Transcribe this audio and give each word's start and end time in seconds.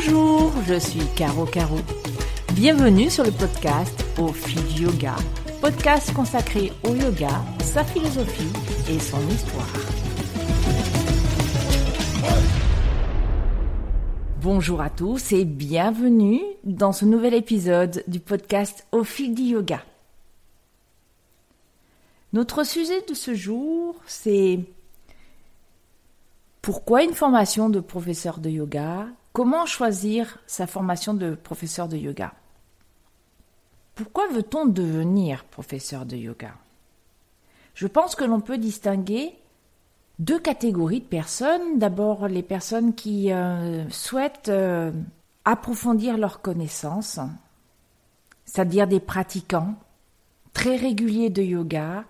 Bonjour, 0.00 0.52
je 0.64 0.78
suis 0.78 1.02
Caro 1.16 1.44
Caro. 1.44 1.78
Bienvenue 2.52 3.10
sur 3.10 3.24
le 3.24 3.32
podcast 3.32 4.04
Au 4.16 4.28
fil 4.28 4.80
yoga, 4.80 5.16
podcast 5.60 6.14
consacré 6.14 6.70
au 6.84 6.94
yoga, 6.94 7.42
sa 7.60 7.82
philosophie 7.82 8.52
et 8.88 9.00
son 9.00 9.18
histoire. 9.28 9.66
Bonjour 14.40 14.80
à 14.80 14.88
tous 14.88 15.32
et 15.32 15.44
bienvenue 15.44 16.42
dans 16.62 16.92
ce 16.92 17.04
nouvel 17.04 17.34
épisode 17.34 18.04
du 18.06 18.20
podcast 18.20 18.86
Au 18.92 19.02
fil 19.02 19.34
du 19.34 19.42
yoga. 19.42 19.82
Notre 22.32 22.64
sujet 22.64 23.02
de 23.08 23.14
ce 23.14 23.34
jour, 23.34 23.96
c'est 24.06 24.60
pourquoi 26.62 27.02
une 27.02 27.14
formation 27.14 27.68
de 27.68 27.80
professeur 27.80 28.38
de 28.38 28.50
yoga 28.50 29.08
Comment 29.38 29.66
choisir 29.66 30.40
sa 30.48 30.66
formation 30.66 31.14
de 31.14 31.36
professeur 31.36 31.86
de 31.86 31.96
yoga? 31.96 32.32
Pourquoi 33.94 34.26
veut-on 34.26 34.66
devenir 34.66 35.44
professeur 35.44 36.06
de 36.06 36.16
yoga? 36.16 36.54
Je 37.74 37.86
pense 37.86 38.16
que 38.16 38.24
l'on 38.24 38.40
peut 38.40 38.58
distinguer 38.58 39.38
deux 40.18 40.40
catégories 40.40 41.02
de 41.02 41.06
personnes. 41.06 41.78
D'abord, 41.78 42.26
les 42.26 42.42
personnes 42.42 42.96
qui 42.96 43.32
euh, 43.32 43.88
souhaitent 43.90 44.48
euh, 44.48 44.90
approfondir 45.44 46.18
leurs 46.18 46.42
connaissances, 46.42 47.20
c'est-à-dire 48.44 48.88
des 48.88 48.98
pratiquants 48.98 49.76
très 50.52 50.74
réguliers 50.74 51.30
de 51.30 51.42
yoga 51.42 52.02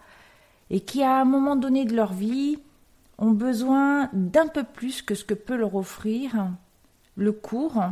et 0.70 0.80
qui, 0.80 1.02
à 1.02 1.20
un 1.20 1.26
moment 1.26 1.56
donné 1.56 1.84
de 1.84 1.94
leur 1.94 2.14
vie, 2.14 2.58
ont 3.18 3.32
besoin 3.32 4.08
d'un 4.14 4.46
peu 4.46 4.64
plus 4.64 5.02
que 5.02 5.14
ce 5.14 5.24
que 5.24 5.34
peut 5.34 5.56
leur 5.56 5.74
offrir 5.74 6.54
le 7.18 7.32
cours. 7.32 7.82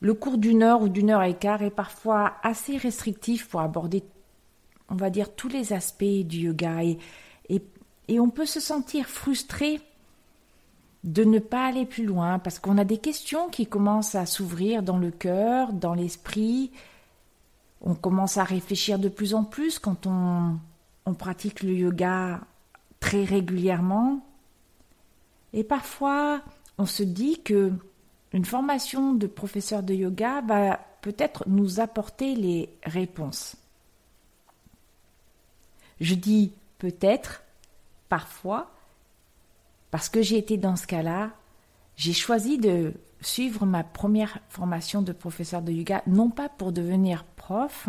Le 0.00 0.14
cours 0.14 0.38
d'une 0.38 0.62
heure 0.62 0.82
ou 0.82 0.88
d'une 0.88 1.10
heure 1.10 1.22
et 1.22 1.34
quart 1.34 1.62
est 1.62 1.70
parfois 1.70 2.34
assez 2.42 2.76
restrictif 2.76 3.48
pour 3.48 3.60
aborder, 3.60 4.04
on 4.90 4.94
va 4.94 5.08
dire, 5.08 5.34
tous 5.34 5.48
les 5.48 5.72
aspects 5.72 6.04
du 6.04 6.40
yoga 6.40 6.84
et, 6.84 6.98
et, 8.08 8.20
on 8.20 8.28
peut 8.28 8.44
se 8.44 8.60
sentir 8.60 9.06
frustré 9.06 9.80
de 11.04 11.24
ne 11.24 11.38
pas 11.38 11.66
aller 11.66 11.86
plus 11.86 12.04
loin 12.04 12.38
parce 12.38 12.58
qu'on 12.58 12.76
a 12.76 12.84
des 12.84 12.98
questions 12.98 13.48
qui 13.48 13.66
commencent 13.66 14.14
à 14.14 14.26
s'ouvrir 14.26 14.82
dans 14.82 14.98
le 14.98 15.10
cœur, 15.10 15.72
dans 15.72 15.94
l'esprit. 15.94 16.70
On 17.80 17.94
commence 17.94 18.36
à 18.36 18.44
réfléchir 18.44 18.98
de 18.98 19.08
plus 19.08 19.32
en 19.32 19.44
plus 19.44 19.78
quand 19.78 20.06
on, 20.06 20.58
on 21.06 21.14
pratique 21.14 21.62
le 21.62 21.72
yoga 21.72 22.40
très 23.00 23.24
régulièrement. 23.24 24.20
Et 25.54 25.64
parfois, 25.64 26.42
on 26.76 26.84
se 26.84 27.02
dit 27.02 27.40
que 27.42 27.72
une 28.34 28.44
formation 28.44 29.14
de 29.14 29.28
professeur 29.28 29.84
de 29.84 29.94
yoga 29.94 30.40
va 30.40 30.80
peut-être 31.02 31.44
nous 31.46 31.78
apporter 31.78 32.34
les 32.34 32.68
réponses. 32.82 33.54
Je 36.00 36.16
dis 36.16 36.52
peut-être, 36.78 37.44
parfois, 38.08 38.72
parce 39.92 40.08
que 40.08 40.20
j'ai 40.20 40.36
été 40.36 40.56
dans 40.56 40.74
ce 40.74 40.88
cas-là, 40.88 41.30
j'ai 41.96 42.12
choisi 42.12 42.58
de 42.58 42.94
suivre 43.20 43.66
ma 43.66 43.84
première 43.84 44.40
formation 44.48 45.00
de 45.00 45.12
professeur 45.12 45.62
de 45.62 45.70
yoga, 45.70 46.02
non 46.08 46.28
pas 46.28 46.48
pour 46.48 46.72
devenir 46.72 47.24
prof, 47.36 47.88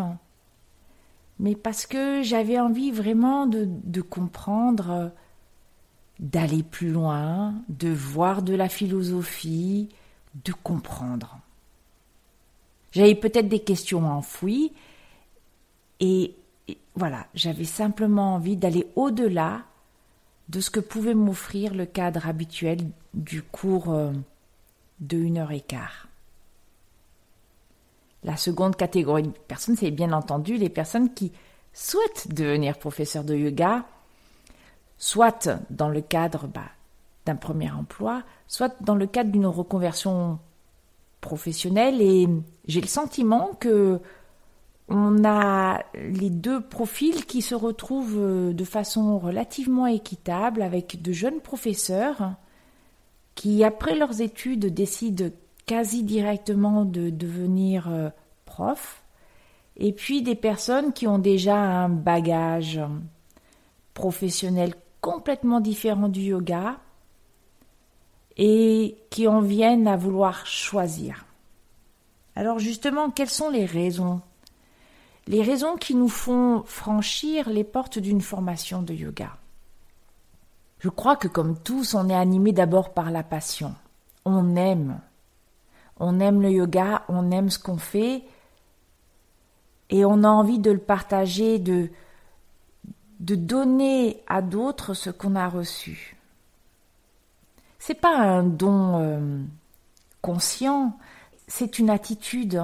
mais 1.40 1.56
parce 1.56 1.88
que 1.88 2.22
j'avais 2.22 2.60
envie 2.60 2.92
vraiment 2.92 3.48
de, 3.48 4.02
comprendre 4.02 5.12
d'aller 6.20 6.62
plus 6.62 6.92
loin, 6.92 7.56
de 7.68 7.90
voir 7.90 8.44
de 8.44 8.54
la 8.54 8.70
philosophie, 8.70 9.90
de 10.44 10.52
comprendre. 10.52 11.40
J'avais 12.92 13.16
peut-être 13.16 13.50
des 13.50 13.60
questions 13.60 14.06
enfouies 14.06 14.74
et, 16.00 16.36
voilà, 16.96 17.28
j'avais 17.34 17.66
simplement 17.66 18.36
envie 18.36 18.58
d'aller 18.58 18.88
au-delà 18.96 19.64
de 20.50 20.60
ce 20.60 20.70
que 20.70 20.80
pouvait 20.80 21.14
m'offrir 21.14 21.74
le 21.74 21.86
cadre 21.86 22.28
habituel 22.28 22.80
du 23.14 23.42
cours 23.42 23.92
euh, 23.92 24.12
de 25.00 25.18
une 25.18 25.38
heure 25.38 25.52
et 25.52 25.62
quart. 25.62 26.08
La 28.24 28.38
seconde 28.38 28.76
catégorie 28.76 29.24
de 29.24 29.30
personnes, 29.30 29.76
c'est 29.76 29.92
bien 29.92 30.12
entendu 30.12 30.58
les 30.58 30.70
personnes 30.70 31.14
qui 31.14 31.32
souhaitent 31.74 32.34
devenir 32.34 32.78
professeur 32.78 33.24
de 33.24 33.36
yoga 33.36 33.86
soit 34.98 35.50
dans 35.70 35.90
le 35.90 36.02
cadre 36.02 36.48
bah, 36.48 36.72
d'un 37.26 37.36
premier 37.36 37.72
emploi, 37.72 38.24
soit 38.48 38.76
dans 38.82 38.96
le 38.96 39.08
cadre 39.08 39.32
d'une 39.32 39.48
reconversion 39.48 40.40
professionnelle. 41.22 42.02
Et 42.02 42.28
j'ai 42.68 42.82
le 42.82 42.88
sentiment 42.88 43.52
que 43.60 44.00
on 44.88 45.24
a 45.26 45.82
les 45.96 46.30
deux 46.30 46.62
profils 46.62 47.26
qui 47.26 47.42
se 47.42 47.56
retrouvent 47.56 48.54
de 48.54 48.64
façon 48.64 49.18
relativement 49.18 49.88
équitable 49.88 50.62
avec 50.62 51.02
de 51.02 51.12
jeunes 51.12 51.42
professeurs 51.42 52.36
qui, 53.34 53.64
après 53.64 53.96
leurs 53.96 54.22
études, 54.22 54.74
décident 54.74 55.30
quasi 55.66 56.04
directement 56.04 56.86
de 56.86 57.10
devenir 57.10 57.90
euh, 57.90 58.10
prof, 58.46 59.04
et 59.78 59.92
puis 59.92 60.22
des 60.22 60.36
personnes 60.36 60.94
qui 60.94 61.08
ont 61.08 61.20
déjà 61.20 61.58
un 61.58 61.90
bagage 61.90 62.80
professionnel 63.94 64.74
complètement 65.02 65.60
différent 65.60 66.08
du 66.08 66.22
yoga 66.22 66.80
et 68.38 68.98
qui 69.10 69.28
en 69.28 69.42
viennent 69.42 69.88
à 69.88 69.98
vouloir 69.98 70.46
choisir. 70.46 71.26
Alors 72.36 72.60
justement, 72.60 73.10
quelles 73.10 73.30
sont 73.30 73.50
les 73.50 73.66
raisons? 73.66 74.22
Les 75.28 75.42
raisons 75.42 75.76
qui 75.78 75.96
nous 75.96 76.10
font 76.10 76.64
franchir 76.66 77.50
les 77.50 77.64
portes 77.64 77.98
d'une 77.98 78.22
formation 78.22 78.82
de 78.82 78.94
yoga. 78.94 79.38
Je 80.80 80.90
crois 80.90 81.16
que 81.16 81.28
comme 81.28 81.58
tous, 81.58 81.96
on 81.96 82.10
est 82.10 82.16
animé 82.16 82.52
d'abord 82.52 82.94
par 82.94 83.10
la 83.10 83.24
passion. 83.24 83.74
On 84.26 84.56
aime. 84.56 85.00
On 86.00 86.20
aime 86.20 86.42
le 86.42 86.52
yoga, 86.52 87.06
on 87.08 87.32
aime 87.32 87.50
ce 87.50 87.58
qu'on 87.58 87.78
fait 87.78 88.24
et 89.90 90.04
on 90.04 90.24
a 90.24 90.28
envie 90.28 90.60
de 90.60 90.72
le 90.72 90.80
partager, 90.80 91.58
de, 91.60 91.90
de 93.20 93.36
donner 93.36 94.22
à 94.28 94.42
d'autres 94.42 94.94
ce 94.94 95.10
qu'on 95.10 95.36
a 95.36 95.48
reçu. 95.48 96.15
C'est 97.88 97.94
pas 97.94 98.18
un 98.18 98.42
don 98.42 99.00
euh, 99.00 99.44
conscient, 100.24 100.98
c'est 101.46 101.78
une 101.78 101.92
attitude, 101.92 102.60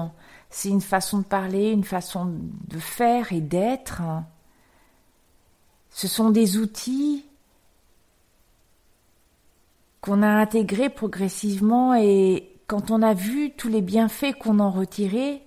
c'est 0.50 0.68
une 0.68 0.80
façon 0.80 1.20
de 1.20 1.24
parler, 1.24 1.70
une 1.70 1.84
façon 1.84 2.26
de 2.66 2.78
faire 2.80 3.32
et 3.32 3.40
d'être. 3.40 4.02
Ce 5.90 6.08
sont 6.08 6.30
des 6.30 6.56
outils 6.56 7.24
qu'on 10.00 10.24
a 10.24 10.28
intégrés 10.28 10.90
progressivement 10.90 11.94
et 11.94 12.56
quand 12.66 12.90
on 12.90 13.00
a 13.00 13.14
vu 13.14 13.52
tous 13.52 13.68
les 13.68 13.80
bienfaits 13.80 14.36
qu'on 14.40 14.58
en 14.58 14.72
retirait, 14.72 15.46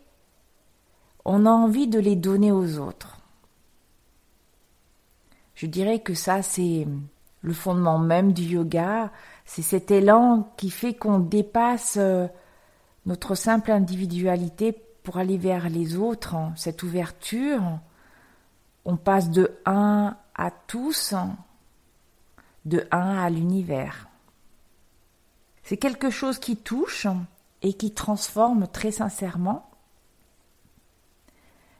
on 1.25 1.45
a 1.45 1.51
envie 1.51 1.87
de 1.87 1.99
les 1.99 2.15
donner 2.15 2.53
aux 2.53 2.79
autres. 2.79 3.17
Je 5.53 5.65
dirais 5.65 5.99
que 5.99 6.13
ça, 6.13 6.41
c'est 6.43 6.87
le 7.45 7.53
fondement 7.53 7.99
même 7.99 8.33
du 8.33 8.43
yoga. 8.43 9.11
C'est 9.45 9.61
cet 9.61 9.91
élan 9.91 10.51
qui 10.57 10.69
fait 10.69 10.93
qu'on 10.93 11.19
dépasse 11.19 11.95
euh, 11.97 12.27
notre 13.05 13.35
simple 13.35 13.71
individualité 13.71 14.73
pour 15.03 15.17
aller 15.17 15.37
vers 15.37 15.69
les 15.69 15.95
autres, 15.95 16.35
hein. 16.35 16.53
cette 16.55 16.83
ouverture. 16.83 17.61
On 18.85 18.97
passe 18.97 19.29
de 19.29 19.51
un 19.65 20.17
à 20.35 20.51
tous, 20.51 21.13
de 22.65 22.87
un 22.91 23.17
à 23.17 23.29
l'univers. 23.29 24.07
C'est 25.63 25.77
quelque 25.77 26.09
chose 26.09 26.39
qui 26.39 26.57
touche 26.57 27.07
et 27.61 27.73
qui 27.73 27.91
transforme 27.91 28.67
très 28.67 28.91
sincèrement. 28.91 29.69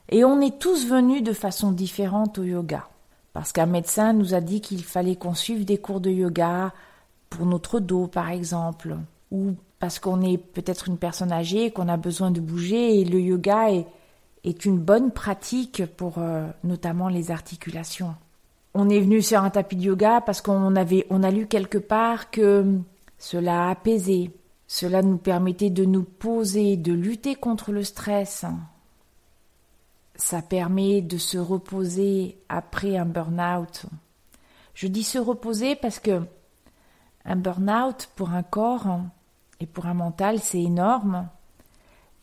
Et 0.09 0.23
on 0.23 0.39
est 0.39 0.59
tous 0.59 0.87
venus 0.87 1.23
de 1.23 1.33
façon 1.33 1.71
différente 1.71 2.37
au 2.37 2.43
yoga 2.43 2.87
parce 3.35 3.51
qu'un 3.51 3.65
médecin 3.65 4.13
nous 4.13 4.33
a 4.33 4.39
dit 4.39 4.61
qu'il 4.61 4.81
fallait 4.81 5.17
qu'on 5.17 5.33
suive 5.33 5.65
des 5.65 5.77
cours 5.77 5.99
de 5.99 6.09
yoga 6.09 6.73
pour 7.35 7.45
notre 7.45 7.79
dos, 7.79 8.07
par 8.07 8.29
exemple, 8.29 8.95
ou 9.29 9.55
parce 9.79 9.99
qu'on 9.99 10.21
est 10.21 10.37
peut-être 10.37 10.87
une 10.87 10.97
personne 10.97 11.33
âgée 11.33 11.71
qu'on 11.71 11.89
a 11.89 11.97
besoin 11.97 12.31
de 12.31 12.39
bouger, 12.39 12.99
et 12.99 13.05
le 13.05 13.19
yoga 13.19 13.71
est, 13.71 13.85
est 14.45 14.63
une 14.65 14.77
bonne 14.77 15.11
pratique 15.11 15.85
pour 15.97 16.15
euh, 16.17 16.47
notamment 16.63 17.09
les 17.09 17.31
articulations. 17.31 18.15
On 18.73 18.89
est 18.89 19.01
venu 19.01 19.21
sur 19.21 19.43
un 19.43 19.49
tapis 19.49 19.75
de 19.75 19.83
yoga 19.83 20.21
parce 20.21 20.41
qu'on 20.41 20.75
avait, 20.75 21.05
on 21.09 21.23
a 21.23 21.31
lu 21.31 21.47
quelque 21.47 21.77
part 21.77 22.31
que 22.31 22.79
cela 23.17 23.69
apaisait, 23.69 24.31
cela 24.67 25.01
nous 25.01 25.17
permettait 25.17 25.69
de 25.69 25.83
nous 25.85 26.03
poser, 26.03 26.77
de 26.77 26.93
lutter 26.93 27.35
contre 27.35 27.71
le 27.71 27.83
stress, 27.83 28.45
ça 30.15 30.41
permet 30.41 31.01
de 31.01 31.17
se 31.17 31.37
reposer 31.37 32.37
après 32.47 32.97
un 32.97 33.05
burn-out. 33.05 33.85
Je 34.73 34.87
dis 34.87 35.03
se 35.03 35.17
reposer 35.17 35.75
parce 35.75 35.99
que 35.99 36.21
un 37.25 37.35
burn-out 37.35 38.09
pour 38.15 38.29
un 38.31 38.43
corps, 38.43 38.99
Et 39.59 39.65
pour 39.65 39.85
un 39.85 39.93
mental, 39.93 40.39
c'est 40.39 40.61
énorme. 40.61 41.29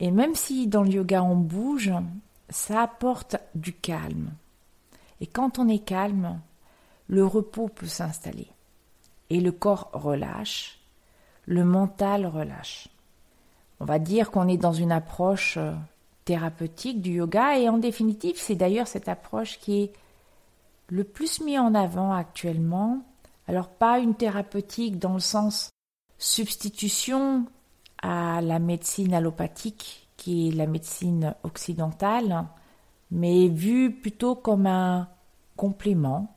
Et 0.00 0.10
même 0.10 0.34
si 0.34 0.66
dans 0.66 0.82
le 0.82 0.90
yoga 0.90 1.22
on 1.22 1.36
bouge, 1.36 1.92
ça 2.50 2.82
apporte 2.82 3.36
du 3.54 3.72
calme. 3.72 4.32
Et 5.20 5.26
quand 5.26 5.58
on 5.58 5.68
est 5.68 5.84
calme, 5.84 6.40
le 7.06 7.24
repos 7.24 7.68
peut 7.68 7.86
s'installer. 7.86 8.48
Et 9.30 9.40
le 9.40 9.52
corps 9.52 9.90
relâche, 9.92 10.80
le 11.46 11.64
mental 11.64 12.26
relâche. 12.26 12.88
On 13.80 13.84
va 13.84 13.98
dire 13.98 14.30
qu'on 14.30 14.48
est 14.48 14.56
dans 14.56 14.72
une 14.72 14.92
approche 14.92 15.56
euh, 15.56 15.72
thérapeutique 16.24 17.00
du 17.00 17.14
yoga 17.14 17.58
et 17.58 17.68
en 17.68 17.78
définitive, 17.78 18.36
c'est 18.36 18.54
d'ailleurs 18.54 18.86
cette 18.86 19.08
approche 19.08 19.58
qui 19.58 19.82
est 19.82 19.92
le 20.88 21.04
plus 21.04 21.40
mise 21.40 21.58
en 21.58 21.74
avant 21.74 22.12
actuellement. 22.12 23.02
Alors 23.48 23.68
pas 23.68 23.98
une 23.98 24.14
thérapeutique 24.14 24.98
dans 24.98 25.14
le 25.14 25.20
sens 25.20 25.70
substitution 26.18 27.46
à 28.02 28.40
la 28.40 28.58
médecine 28.58 29.14
allopathique 29.14 30.08
qui 30.16 30.48
est 30.48 30.52
la 30.52 30.66
médecine 30.66 31.34
occidentale, 31.42 32.46
mais 33.10 33.48
vue 33.48 33.90
plutôt 33.90 34.36
comme 34.36 34.66
un 34.66 35.08
complément 35.56 36.36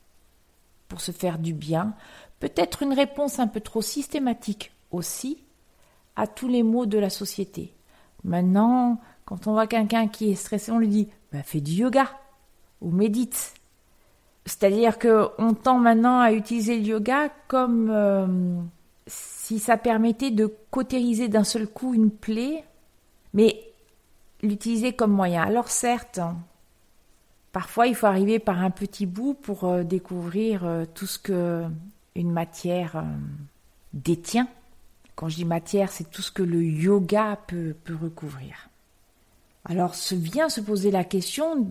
pour 0.88 1.02
se 1.02 1.12
faire 1.12 1.38
du 1.38 1.54
bien, 1.54 1.94
peut-être 2.40 2.84
une 2.84 2.94
réponse 2.94 3.40
un 3.40 3.48
peu 3.48 3.60
trop 3.60 3.82
systématique 3.82 4.72
aussi 4.92 5.38
à 6.16 6.28
tous 6.28 6.48
les 6.48 6.64
maux 6.64 6.86
de 6.86 6.98
la 6.98 7.10
société. 7.10 7.74
Maintenant, 8.24 9.00
quand 9.26 9.48
on 9.48 9.52
voit 9.52 9.68
quelqu'un 9.68 10.08
qui 10.08 10.32
est 10.32 10.36
stressé, 10.36 10.72
on 10.72 10.80
lui 10.80 10.88
dit 10.88 11.10
bah, 11.32 11.44
fais 11.44 11.62
du 11.62 11.74
yoga 11.74 12.08
ou 12.82 12.92
médite. 12.92 13.54
C'est-à-dire 14.46 15.00
qu'on 15.00 15.54
tend 15.54 15.80
maintenant 15.80 16.20
à 16.20 16.32
utiliser 16.32 16.80
le 16.80 16.86
yoga 16.86 17.30
comme 17.48 17.90
euh, 17.90 18.28
si 19.08 19.58
ça 19.60 19.76
permettait 19.76 20.32
de 20.32 20.54
cautériser 20.70 21.28
d'un 21.28 21.44
seul 21.44 21.68
coup 21.68 21.96
une 21.96 22.12
plaie, 22.12 22.64
mais 23.34 23.60
l'utiliser 24.44 24.94
comme 24.94 25.12
moyen. 25.12 25.42
Alors 25.42 25.70
certes, 25.70 26.20
parfois 27.52 27.88
il 27.88 27.96
faut 27.96 28.06
arriver 28.06 28.38
par 28.38 28.62
un 28.62 28.70
petit 28.70 29.08
bout 29.08 29.34
pour 29.34 29.64
euh, 29.64 29.84
découvrir 29.84 30.64
euh, 30.64 30.86
tout 30.94 31.08
ce 31.08 31.18
que 31.18 31.64
une 32.16 32.32
matière 32.32 33.04
détient. 33.94 34.48
Quand 35.16 35.28
je 35.28 35.36
dis 35.36 35.46
matière, 35.46 35.92
c'est 35.92 36.10
tout 36.10 36.22
ce 36.22 36.32
que 36.32 36.44
le 36.44 36.64
yoga 36.64 37.38
peut, 37.48 37.76
peut 37.84 37.98
recouvrir. 38.02 38.70
Alors 39.66 39.96
se 39.96 40.16
vient 40.16 40.48
se 40.50 40.62
poser 40.62 40.92
la 40.92 41.04
question 41.04 41.68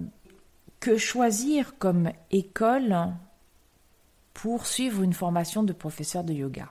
choisir 0.97 1.79
comme 1.79 2.11
école 2.31 2.97
pour 4.33 4.67
suivre 4.67 5.03
une 5.03 5.13
formation 5.13 5.63
de 5.63 5.73
professeur 5.73 6.25
de 6.25 6.33
yoga. 6.33 6.69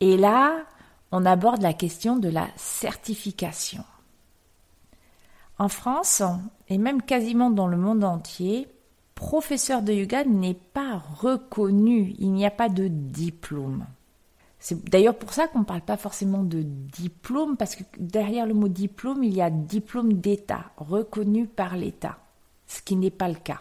Et 0.00 0.16
là, 0.16 0.64
on 1.12 1.24
aborde 1.24 1.62
la 1.62 1.72
question 1.72 2.16
de 2.16 2.28
la 2.28 2.48
certification. 2.56 3.84
En 5.58 5.68
France, 5.68 6.22
et 6.68 6.78
même 6.78 7.02
quasiment 7.02 7.50
dans 7.50 7.68
le 7.68 7.76
monde 7.76 8.02
entier, 8.02 8.66
professeur 9.14 9.82
de 9.82 9.92
yoga 9.92 10.24
n'est 10.24 10.54
pas 10.54 11.00
reconnu, 11.20 12.14
il 12.18 12.32
n'y 12.32 12.46
a 12.46 12.50
pas 12.50 12.68
de 12.68 12.88
diplôme. 12.88 13.86
C'est 14.58 14.82
d'ailleurs 14.88 15.18
pour 15.18 15.32
ça 15.32 15.46
qu'on 15.46 15.60
ne 15.60 15.64
parle 15.64 15.82
pas 15.82 15.98
forcément 15.98 16.42
de 16.42 16.62
diplôme, 16.62 17.56
parce 17.56 17.76
que 17.76 17.84
derrière 17.98 18.46
le 18.46 18.54
mot 18.54 18.68
diplôme, 18.68 19.22
il 19.22 19.34
y 19.34 19.42
a 19.42 19.50
diplôme 19.50 20.14
d'État, 20.14 20.72
reconnu 20.78 21.46
par 21.46 21.76
l'État, 21.76 22.18
ce 22.66 22.82
qui 22.82 22.96
n'est 22.96 23.10
pas 23.10 23.28
le 23.28 23.34
cas. 23.34 23.60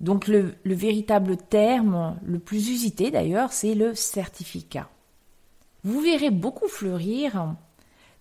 Donc 0.00 0.28
le, 0.28 0.54
le, 0.62 0.74
véritable 0.74 1.36
terme, 1.36 2.18
le 2.24 2.38
plus 2.38 2.70
usité 2.70 3.10
d'ailleurs, 3.10 3.52
c'est 3.52 3.74
le 3.74 3.94
certificat. 3.94 4.88
Vous 5.84 6.00
verrez 6.00 6.30
beaucoup 6.30 6.68
fleurir 6.68 7.54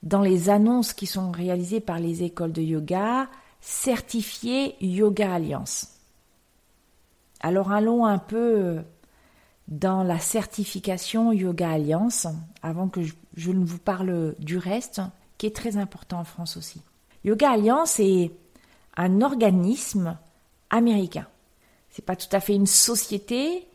dans 0.03 0.21
les 0.21 0.49
annonces 0.49 0.93
qui 0.93 1.05
sont 1.05 1.31
réalisées 1.31 1.79
par 1.79 1.99
les 1.99 2.23
écoles 2.23 2.51
de 2.51 2.61
yoga, 2.61 3.27
certifié 3.61 4.75
Yoga 4.79 5.33
Alliance. 5.33 5.97
Alors 7.39 7.71
allons 7.71 8.05
un 8.05 8.17
peu 8.17 8.79
dans 9.67 10.03
la 10.03 10.19
certification 10.19 11.31
Yoga 11.31 11.71
Alliance, 11.71 12.27
avant 12.63 12.87
que 12.87 13.01
je, 13.35 13.51
ne 13.51 13.65
vous 13.65 13.79
parle 13.79 14.35
du 14.39 14.57
reste, 14.57 15.01
qui 15.37 15.45
est 15.45 15.55
très 15.55 15.77
important 15.77 16.19
en 16.19 16.23
France 16.23 16.57
aussi. 16.57 16.81
Yoga 17.25 17.51
Alliance 17.51 17.99
est 17.99 18.31
un 18.97 19.21
organisme 19.21 20.17
américain. 20.69 21.27
C'est 21.89 22.05
pas 22.05 22.15
tout 22.15 22.27
à 22.31 22.39
fait 22.39 22.55
une 22.55 22.67
société, 22.67 23.67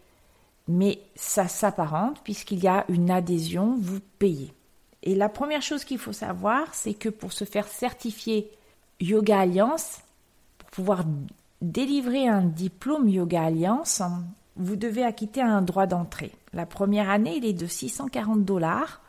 mais 0.68 1.00
ça 1.14 1.48
s'apparente 1.48 2.20
puisqu'il 2.22 2.62
y 2.62 2.68
a 2.68 2.84
une 2.88 3.10
adhésion, 3.10 3.76
vous 3.80 4.00
payez. 4.18 4.52
Et 5.02 5.14
la 5.14 5.28
première 5.28 5.62
chose 5.62 5.84
qu'il 5.84 5.98
faut 5.98 6.12
savoir, 6.12 6.74
c'est 6.74 6.94
que 6.94 7.08
pour 7.08 7.32
se 7.32 7.44
faire 7.44 7.66
certifier 7.66 8.50
Yoga 9.00 9.40
Alliance, 9.40 10.00
pour 10.58 10.70
pouvoir 10.70 11.04
délivrer 11.60 12.28
un 12.28 12.42
diplôme 12.42 13.08
Yoga 13.08 13.44
Alliance, 13.44 14.02
vous 14.56 14.76
devez 14.76 15.02
acquitter 15.02 15.40
un 15.40 15.62
droit 15.62 15.86
d'entrée. 15.86 16.32
La 16.52 16.66
première 16.66 17.10
année, 17.10 17.36
il 17.36 17.44
est 17.44 17.52
de 17.52 17.66
640 17.66 18.44
dollars. 18.44 19.00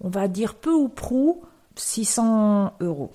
On 0.00 0.08
va 0.08 0.28
dire 0.28 0.54
peu 0.54 0.72
ou 0.72 0.88
prou 0.88 1.42
600 1.76 2.74
euros. 2.80 3.12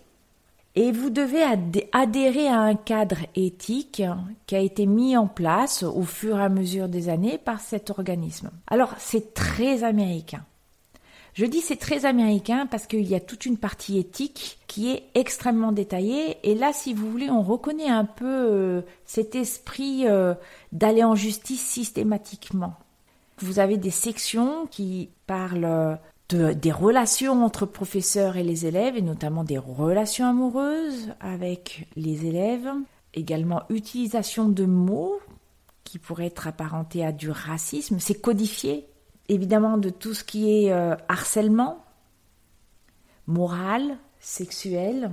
Et 0.75 0.91
vous 0.91 1.11
devez 1.11 1.43
adhérer 1.91 2.47
à 2.47 2.59
un 2.59 2.75
cadre 2.75 3.19
éthique 3.35 4.01
qui 4.47 4.55
a 4.55 4.59
été 4.59 4.87
mis 4.87 5.15
en 5.15 5.27
place 5.27 5.83
au 5.83 6.01
fur 6.01 6.39
et 6.39 6.43
à 6.43 6.49
mesure 6.49 6.89
des 6.89 7.09
années 7.09 7.37
par 7.37 7.59
cet 7.59 7.91
organisme. 7.91 8.49
Alors, 8.67 8.95
c'est 8.97 9.35
très 9.35 9.83
américain. 9.83 10.43
Je 11.35 11.45
dis 11.45 11.61
c'est 11.61 11.77
très 11.77 12.05
américain 12.05 12.67
parce 12.67 12.85
qu'il 12.85 13.07
y 13.07 13.15
a 13.15 13.19
toute 13.19 13.45
une 13.45 13.57
partie 13.57 13.97
éthique 13.97 14.59
qui 14.67 14.91
est 14.91 15.03
extrêmement 15.15 15.71
détaillée. 15.71 16.37
Et 16.43 16.53
là, 16.53 16.73
si 16.73 16.93
vous 16.93 17.09
voulez, 17.09 17.29
on 17.29 17.41
reconnaît 17.41 17.89
un 17.89 18.05
peu 18.05 18.25
euh, 18.25 18.81
cet 19.05 19.35
esprit 19.35 20.07
euh, 20.07 20.35
d'aller 20.71 21.03
en 21.03 21.15
justice 21.15 21.61
systématiquement. 21.61 22.75
Vous 23.39 23.57
avez 23.57 23.77
des 23.77 23.91
sections 23.91 24.67
qui 24.67 25.09
parlent 25.25 25.65
euh, 25.65 25.95
de, 26.33 26.53
des 26.53 26.71
relations 26.71 27.43
entre 27.43 27.65
professeurs 27.65 28.37
et 28.37 28.43
les 28.43 28.65
élèves, 28.65 28.97
et 28.97 29.01
notamment 29.01 29.43
des 29.43 29.57
relations 29.57 30.27
amoureuses 30.27 31.13
avec 31.19 31.87
les 31.95 32.25
élèves. 32.25 32.69
Également 33.13 33.63
utilisation 33.69 34.49
de 34.49 34.65
mots 34.65 35.19
qui 35.83 35.99
pourraient 35.99 36.25
être 36.25 36.47
apparentés 36.47 37.05
à 37.05 37.11
du 37.11 37.29
racisme. 37.29 37.99
C'est 37.99 38.19
codifié 38.19 38.87
évidemment 39.29 39.77
de 39.77 39.89
tout 39.89 40.13
ce 40.13 40.23
qui 40.23 40.51
est 40.51 40.71
euh, 40.71 40.95
harcèlement, 41.07 41.83
moral, 43.27 43.97
sexuel, 44.19 45.11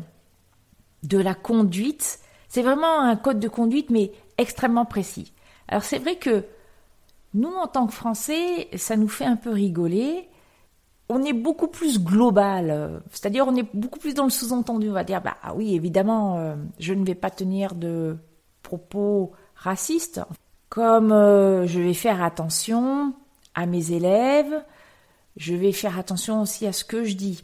de 1.03 1.19
la 1.19 1.35
conduite. 1.35 2.21
C'est 2.49 2.63
vraiment 2.63 3.01
un 3.01 3.17
code 3.17 3.39
de 3.39 3.49
conduite, 3.49 3.91
mais 3.91 4.13
extrêmement 4.39 4.87
précis. 4.87 5.33
Alors 5.69 5.85
c'est 5.85 5.99
vrai 5.99 6.17
que 6.17 6.45
nous, 7.35 7.53
en 7.53 7.67
tant 7.67 7.87
que 7.87 7.93
Français, 7.93 8.69
ça 8.77 8.97
nous 8.97 9.09
fait 9.09 9.27
un 9.27 9.37
peu 9.37 9.51
rigoler. 9.51 10.30
On 11.13 11.25
est 11.25 11.33
beaucoup 11.33 11.67
plus 11.67 12.03
global, 12.03 13.03
c'est-à-dire 13.11 13.45
on 13.49 13.57
est 13.57 13.67
beaucoup 13.75 13.99
plus 13.99 14.15
dans 14.15 14.23
le 14.23 14.31
sous-entendu. 14.31 14.89
On 14.89 14.93
va 14.93 15.03
dire, 15.03 15.21
bah 15.21 15.37
ah 15.43 15.55
oui, 15.57 15.75
évidemment, 15.75 16.39
euh, 16.39 16.55
je 16.79 16.95
ne 16.95 17.05
vais 17.05 17.17
pas 17.17 17.31
tenir 17.31 17.75
de 17.75 18.17
propos 18.63 19.33
racistes, 19.57 20.21
comme 20.69 21.11
euh, 21.11 21.67
je 21.67 21.81
vais 21.81 21.95
faire 21.95 22.23
attention 22.23 23.13
à 23.55 23.67
mes 23.67 23.91
élèves, 23.91 24.65
je 25.37 25.55
vais 25.55 25.73
faire 25.73 25.99
attention 25.99 26.41
aussi 26.41 26.67
à 26.67 26.73
ce 26.73 26.85
que 26.85 27.05
je 27.05 27.17
dis. 27.17 27.43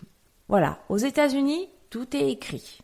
Voilà, 0.48 0.78
aux 0.88 0.96
États-Unis, 0.96 1.68
tout 1.90 2.16
est 2.16 2.30
écrit. 2.30 2.78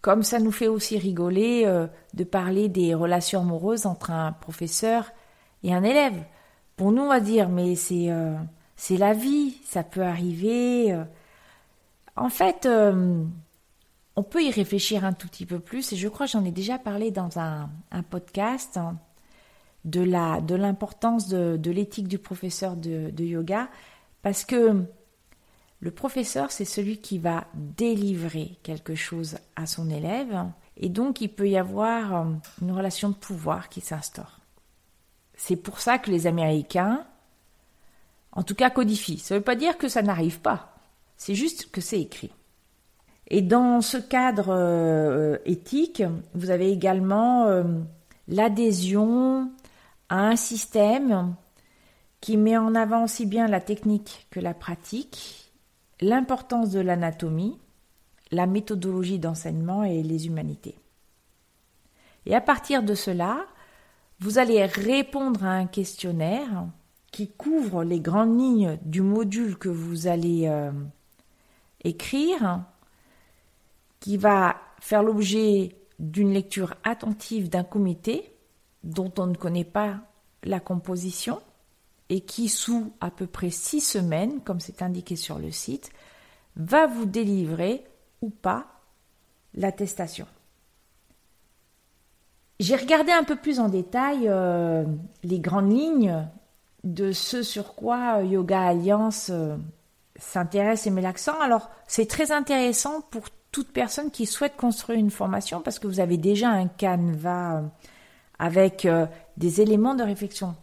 Comme 0.00 0.22
ça 0.22 0.38
nous 0.38 0.52
fait 0.52 0.68
aussi 0.68 0.96
rigoler 0.96 1.64
euh, 1.66 1.88
de 2.14 2.22
parler 2.22 2.68
des 2.68 2.94
relations 2.94 3.40
amoureuses 3.40 3.86
entre 3.86 4.12
un 4.12 4.30
professeur 4.30 5.10
et 5.64 5.74
un 5.74 5.82
élève. 5.82 6.24
Pour 6.76 6.92
nous, 6.92 7.02
on 7.02 7.08
va 7.08 7.18
dire, 7.18 7.48
mais 7.48 7.74
c'est 7.74 8.10
euh, 8.10 8.36
c'est 8.78 8.96
la 8.96 9.12
vie, 9.12 9.58
ça 9.66 9.82
peut 9.82 10.02
arriver. 10.02 10.92
Euh. 10.92 11.04
En 12.16 12.30
fait, 12.30 12.66
on 14.16 14.22
peut 14.22 14.42
y 14.42 14.50
réfléchir 14.50 15.04
un 15.04 15.12
tout 15.12 15.28
petit 15.28 15.44
peu 15.44 15.60
plus, 15.60 15.92
et 15.92 15.96
je 15.96 16.08
crois 16.08 16.26
j'en 16.26 16.44
ai 16.44 16.50
déjà 16.50 16.78
parlé 16.78 17.10
dans 17.10 17.38
un, 17.38 17.68
podcast. 18.10 18.78
Hein 18.78 18.98
de 19.84 20.00
la 20.00 20.40
de 20.40 20.54
l'importance 20.54 21.28
de, 21.28 21.70
l'éthique 21.70 22.08
du 22.08 22.18
professeur 22.18 22.76
de, 22.76 23.24
yoga 23.24 23.68
parce 24.22 24.44
que 24.44 24.84
le 25.80 25.90
professeur 25.90 26.50
c'est 26.50 26.64
celui 26.64 26.98
qui 26.98 27.18
va 27.18 27.46
délivrer 27.54 28.58
quelque 28.62 28.94
chose 28.94 29.38
à 29.56 29.66
son 29.66 29.88
élève 29.88 30.44
et 30.76 30.88
donc 30.88 31.20
il 31.20 31.28
peut 31.28 31.48
y 31.48 31.56
avoir 31.56 32.14
euh, 32.14 32.24
une 32.62 32.72
relation 32.72 33.08
de 33.08 33.14
pouvoir 33.14 33.68
qui 33.68 33.80
s'instaure. 33.80 34.40
C'est 35.34 35.56
pour 35.56 35.80
ça 35.80 35.98
que 35.98 36.10
les 36.10 36.26
Américains, 36.26 37.06
en 38.38 38.44
tout 38.44 38.54
cas, 38.54 38.70
codifient. 38.70 39.18
Ça 39.18 39.34
ne 39.34 39.40
veut 39.40 39.44
pas 39.44 39.56
dire 39.56 39.76
que 39.78 39.88
ça 39.88 40.00
n'arrive 40.00 40.38
pas. 40.38 40.72
C'est 41.16 41.34
juste 41.34 41.72
que 41.72 41.80
c'est 41.80 42.00
écrit. 42.00 42.30
Et 43.26 43.42
dans 43.42 43.80
ce 43.80 43.96
cadre 43.96 44.50
euh, 44.50 45.38
éthique, 45.44 46.04
vous 46.34 46.50
avez 46.50 46.70
également 46.70 47.46
euh, 47.46 47.64
l'adhésion 48.28 49.50
à 50.08 50.20
un 50.28 50.36
système 50.36 51.34
qui 52.20 52.36
met 52.36 52.56
en 52.56 52.76
avant 52.76 53.02
aussi 53.02 53.26
bien 53.26 53.48
la 53.48 53.60
technique 53.60 54.28
que 54.30 54.38
la 54.38 54.54
pratique, 54.54 55.50
l'importance 56.00 56.70
de 56.70 56.78
l'anatomie, 56.78 57.58
la 58.30 58.46
méthodologie 58.46 59.18
d'enseignement 59.18 59.82
et 59.82 60.04
les 60.04 60.28
humanités. 60.28 60.78
Et 62.24 62.36
à 62.36 62.40
partir 62.40 62.84
de 62.84 62.94
cela, 62.94 63.46
vous 64.20 64.38
allez 64.38 64.64
répondre 64.64 65.44
à 65.44 65.54
un 65.54 65.66
questionnaire 65.66 66.68
qui 67.18 67.26
couvre 67.26 67.82
les 67.82 67.98
grandes 67.98 68.38
lignes 68.38 68.78
du 68.82 69.02
module 69.02 69.58
que 69.58 69.68
vous 69.68 70.06
allez 70.06 70.46
euh, 70.46 70.70
écrire, 71.82 72.62
qui 73.98 74.16
va 74.16 74.54
faire 74.78 75.02
l'objet 75.02 75.74
d'une 75.98 76.32
lecture 76.32 76.76
attentive 76.84 77.48
d'un 77.48 77.64
comité 77.64 78.32
dont 78.84 79.12
on 79.18 79.26
ne 79.26 79.34
connaît 79.34 79.64
pas 79.64 79.98
la 80.44 80.60
composition 80.60 81.40
et 82.08 82.20
qui, 82.20 82.48
sous 82.48 82.92
à 83.00 83.10
peu 83.10 83.26
près 83.26 83.50
six 83.50 83.80
semaines, 83.80 84.40
comme 84.42 84.60
c'est 84.60 84.80
indiqué 84.80 85.16
sur 85.16 85.40
le 85.40 85.50
site, 85.50 85.90
va 86.54 86.86
vous 86.86 87.04
délivrer 87.04 87.82
ou 88.22 88.30
pas 88.30 88.80
l'attestation. 89.54 90.28
J'ai 92.60 92.76
regardé 92.76 93.10
un 93.10 93.24
peu 93.24 93.34
plus 93.34 93.58
en 93.58 93.68
détail 93.68 94.28
euh, 94.28 94.84
les 95.24 95.40
grandes 95.40 95.72
lignes 95.72 96.28
de 96.88 97.12
ce 97.12 97.42
sur 97.42 97.74
quoi 97.74 98.22
Yoga 98.22 98.62
Alliance 98.62 99.28
euh, 99.30 99.56
s'intéresse 100.16 100.86
et 100.86 100.90
met 100.90 101.02
l'accent. 101.02 101.38
Alors, 101.40 101.70
c'est 101.86 102.08
très 102.08 102.32
intéressant 102.32 103.02
pour 103.02 103.24
toute 103.52 103.72
personne 103.72 104.10
qui 104.10 104.26
souhaite 104.26 104.56
construire 104.56 104.98
une 104.98 105.10
formation 105.10 105.60
parce 105.60 105.78
que 105.78 105.86
vous 105.86 106.00
avez 106.00 106.16
déjà 106.16 106.48
un 106.48 106.66
canevas 106.66 107.58
euh, 107.58 107.62
avec 108.38 108.86
des 109.36 109.60
éléments 109.60 109.96
de 109.96 110.04
réflexion. 110.04 110.54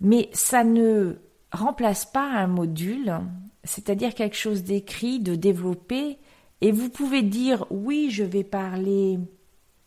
Mais 0.00 0.28
ça 0.34 0.62
ne 0.62 1.16
remplace 1.52 2.04
pas 2.04 2.28
un 2.28 2.48
module, 2.48 3.18
c'est-à-dire 3.64 4.14
quelque 4.14 4.36
chose 4.36 4.62
d'écrit, 4.62 5.20
de 5.20 5.34
développé, 5.34 6.18
et 6.60 6.70
vous 6.70 6.90
pouvez 6.90 7.22
dire 7.22 7.64
oui, 7.70 8.10
je 8.10 8.24
vais 8.24 8.44
parler 8.44 9.18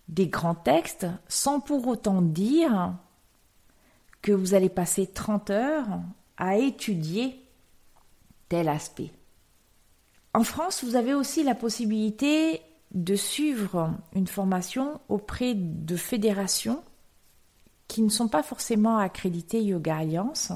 des 0.07 0.27
grands 0.27 0.55
textes 0.55 1.05
sans 1.27 1.59
pour 1.59 1.87
autant 1.87 2.21
dire 2.23 2.95
vous 4.31 4.53
allez 4.53 4.69
passer 4.69 5.07
30 5.07 5.49
heures 5.49 5.87
à 6.37 6.57
étudier 6.57 7.43
tel 8.49 8.69
aspect. 8.69 9.11
En 10.33 10.43
France, 10.43 10.83
vous 10.83 10.95
avez 10.95 11.13
aussi 11.13 11.43
la 11.43 11.55
possibilité 11.55 12.61
de 12.91 13.15
suivre 13.15 13.93
une 14.13 14.27
formation 14.27 14.99
auprès 15.09 15.53
de 15.55 15.95
fédérations 15.95 16.83
qui 17.87 18.01
ne 18.01 18.09
sont 18.09 18.27
pas 18.27 18.43
forcément 18.43 18.97
accréditées 18.97 19.63
Yoga 19.63 19.97
Alliance. 19.97 20.51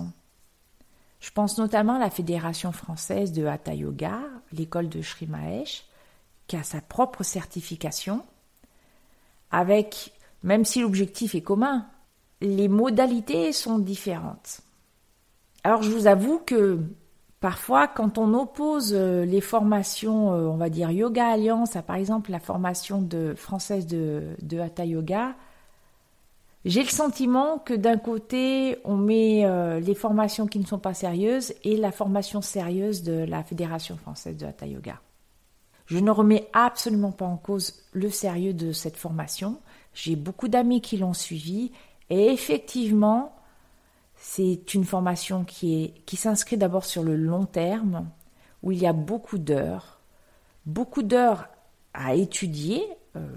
Je 1.20 1.32
pense 1.32 1.58
notamment 1.58 1.96
à 1.96 2.00
la 2.00 2.10
Fédération 2.10 2.72
française 2.72 3.32
de 3.34 3.46
Hatha 3.46 3.74
Yoga, 3.74 4.20
l'école 4.52 4.90
de 4.90 5.02
Sri 5.02 5.28
Mahesh, 5.28 5.86
qui 6.48 6.56
a 6.56 6.64
sa 6.64 6.82
propre 6.82 7.24
certification, 7.24 8.26
avec, 9.52 10.14
même 10.44 10.66
si 10.66 10.82
l'objectif 10.82 11.36
est 11.36 11.42
commun, 11.42 11.86
les 12.42 12.68
modalités 12.68 13.52
sont 13.52 13.80
différentes. 13.80 14.62
Alors 15.64 15.84
je 15.84 15.92
vous 15.92 16.08
avoue 16.08 16.40
que 16.40 16.80
parfois 17.40 17.88
quand 17.88 18.18
on 18.18 18.34
oppose 18.34 18.94
euh, 18.94 19.26
les 19.26 19.42
formations, 19.42 20.34
euh, 20.34 20.48
on 20.48 20.58
va 20.58 20.70
dire 20.70 20.92
Yoga 20.92 21.28
Alliance, 21.28 21.76
à 21.76 21.82
par 21.82 21.98
exemple 21.98 22.32
la 22.32 22.40
formation 22.40 23.02
de, 23.02 23.34
française 23.36 23.88
de, 23.88 24.36
de 24.42 24.60
Hatha 24.60 24.86
Yoga, 24.86 25.36
j'ai 26.66 26.84
le 26.84 26.90
sentiment 26.90 27.58
que 27.58 27.74
d'un 27.74 27.98
côté, 27.98 28.80
on 28.84 28.98
met 28.98 29.46
euh, 29.46 29.80
les 29.80 29.96
formations 29.96 30.46
qui 30.46 30.60
ne 30.60 30.66
sont 30.66 30.78
pas 30.78 30.94
sérieuses 30.94 31.54
et 31.64 31.78
la 31.78 31.92
formation 31.92 32.42
sérieuse 32.42 33.02
de 33.02 33.24
la 33.24 33.44
Fédération 33.44 33.96
française 33.96 34.36
de 34.36 34.46
Hatha 34.46 34.66
Yoga. 34.66 35.00
Je 35.86 36.00
ne 36.00 36.12
remets 36.12 36.50
absolument 36.52 37.12
pas 37.14 37.26
en 37.26 37.38
cause 37.38 37.82
le 37.94 38.10
sérieux 38.10 38.54
de 38.54 38.74
cette 38.74 38.98
formation. 38.98 39.58
J'ai 39.94 40.18
beaucoup 40.18 40.50
d'amis 40.50 40.82
qui 40.82 40.98
l'ont 40.98 41.14
suivie 41.14 41.72
et 42.10 42.28
effectivement, 42.28 43.36
c'est 44.16 44.74
une 44.74 44.84
formation 44.84 45.44
qui 45.44 45.84
est 45.84 46.06
qui 46.06 46.16
s'inscrit 46.16 46.58
d'abord 46.58 46.86
sur 46.86 47.04
le 47.04 47.16
long 47.16 47.46
terme 47.46 48.10
où 48.64 48.72
il 48.72 48.80
y 48.80 48.88
a 48.88 48.94
beaucoup 48.94 49.38
d'heures, 49.38 50.02
beaucoup 50.66 51.04
d'heures 51.04 51.48
à 51.94 52.16
étudier 52.16 52.86
euh, 53.16 53.28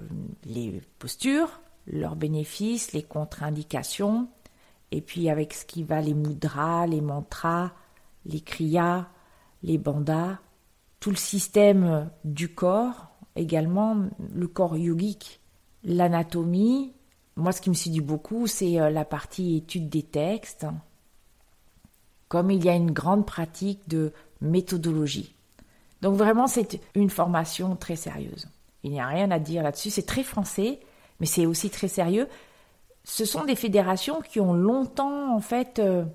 les 0.45 0.81
postures, 0.99 1.61
leurs 1.87 2.15
bénéfices, 2.15 2.93
les 2.93 3.03
contre-indications, 3.03 4.27
et 4.91 5.01
puis 5.01 5.29
avec 5.29 5.53
ce 5.53 5.65
qui 5.65 5.83
va 5.83 6.01
les 6.01 6.13
mudras, 6.13 6.85
les 6.87 7.01
mantras, 7.01 7.71
les 8.25 8.41
kriyas, 8.41 9.07
les 9.63 9.77
bandas, 9.77 10.37
tout 10.99 11.09
le 11.09 11.15
système 11.15 12.09
du 12.23 12.53
corps, 12.53 13.07
également 13.35 13.97
le 14.33 14.47
corps 14.47 14.77
yogique, 14.77 15.41
l'anatomie. 15.83 16.93
Moi, 17.35 17.51
ce 17.51 17.61
qui 17.61 17.69
me 17.69 17.75
dit 17.75 18.01
beaucoup, 18.01 18.47
c'est 18.47 18.79
euh, 18.79 18.89
la 18.89 19.05
partie 19.05 19.57
étude 19.57 19.89
des 19.89 20.03
textes, 20.03 20.65
comme 22.27 22.51
il 22.51 22.63
y 22.63 22.69
a 22.69 22.75
une 22.75 22.91
grande 22.91 23.25
pratique 23.25 23.87
de 23.87 24.11
méthodologie. 24.41 25.35
Donc 26.01 26.15
vraiment, 26.15 26.47
c'est 26.47 26.79
une 26.95 27.09
formation 27.09 27.75
très 27.75 27.95
sérieuse. 27.95 28.47
Il 28.83 28.91
n'y 28.91 28.99
a 28.99 29.07
rien 29.07 29.31
à 29.31 29.39
dire 29.39 29.63
là-dessus. 29.63 29.89
C'est 29.89 30.05
très 30.05 30.23
français, 30.23 30.79
mais 31.19 31.25
c'est 31.25 31.45
aussi 31.45 31.69
très 31.69 31.87
sérieux. 31.87 32.27
Ce 33.03 33.25
sont 33.25 33.45
des 33.45 33.55
fédérations 33.55 34.21
qui 34.21 34.39
ont 34.39 34.53
longtemps, 34.53 35.33
en 35.33 35.39
fait, 35.39 35.79
euh, 35.79 36.05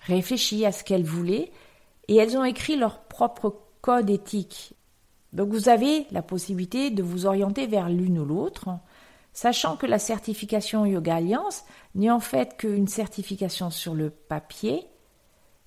réfléchi 0.00 0.64
à 0.64 0.72
ce 0.72 0.84
qu'elles 0.84 1.04
voulaient 1.04 1.52
et 2.08 2.16
elles 2.16 2.36
ont 2.36 2.44
écrit 2.44 2.76
leur 2.76 3.00
propre 3.02 3.54
code 3.80 4.10
éthique. 4.10 4.74
Donc 5.32 5.50
vous 5.50 5.68
avez 5.68 6.06
la 6.10 6.22
possibilité 6.22 6.90
de 6.90 7.02
vous 7.02 7.26
orienter 7.26 7.66
vers 7.66 7.88
l'une 7.88 8.18
ou 8.18 8.24
l'autre, 8.24 8.70
sachant 9.38 9.76
que 9.76 9.86
la 9.86 10.00
certification 10.00 10.84
Yoga 10.84 11.14
Alliance 11.14 11.62
n'est 11.94 12.10
en 12.10 12.18
fait 12.18 12.56
qu'une 12.56 12.88
certification 12.88 13.70
sur 13.70 13.94
le 13.94 14.10
papier. 14.10 14.84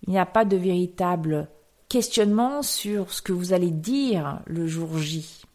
Il 0.04 0.10
n'y 0.10 0.20
a 0.20 0.26
pas 0.26 0.44
de 0.44 0.58
véritable 0.58 1.48
questionnement 1.88 2.64
sur 2.64 3.14
ce 3.14 3.22
que 3.22 3.32
vous 3.32 3.54
allez 3.54 3.72
dire 3.72 4.42
le 4.46 4.68
jour 4.68 4.98
J. 4.98 5.46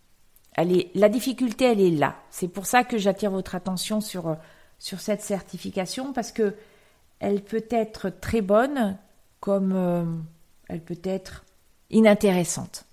la 0.57 1.09
difficulté, 1.11 1.67
elle 1.67 1.81
est 1.83 1.91
là. 1.91 2.17
C'est 2.31 2.49
pour 2.49 2.65
ça 2.65 2.85
que 2.85 2.97
j'attire 2.97 3.31
votre 3.31 3.55
attention 3.55 4.01
sur, 4.01 4.39
cette 4.79 5.21
certification 5.21 6.15
parce 6.15 6.33
que 6.33 6.55
elle 7.19 7.43
peut 7.43 7.67
être 7.69 8.09
très 8.09 8.41
bonne 8.41 8.97
comme 9.41 9.75
euh, 9.75 10.05
elle 10.69 10.81
peut 10.81 11.03
être 11.05 11.45
inintéressante. 11.91 12.87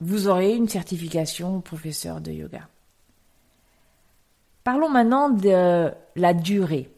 Vous 0.00 0.26
aurez 0.26 0.56
une 0.56 0.68
certification 0.68 1.60
professeur 1.60 2.20
de 2.20 2.32
yoga. 2.32 2.68
Parlons 4.66 4.88
maintenant 4.88 5.30
de 5.30 5.92
la 6.16 6.34
durée. 6.34 6.90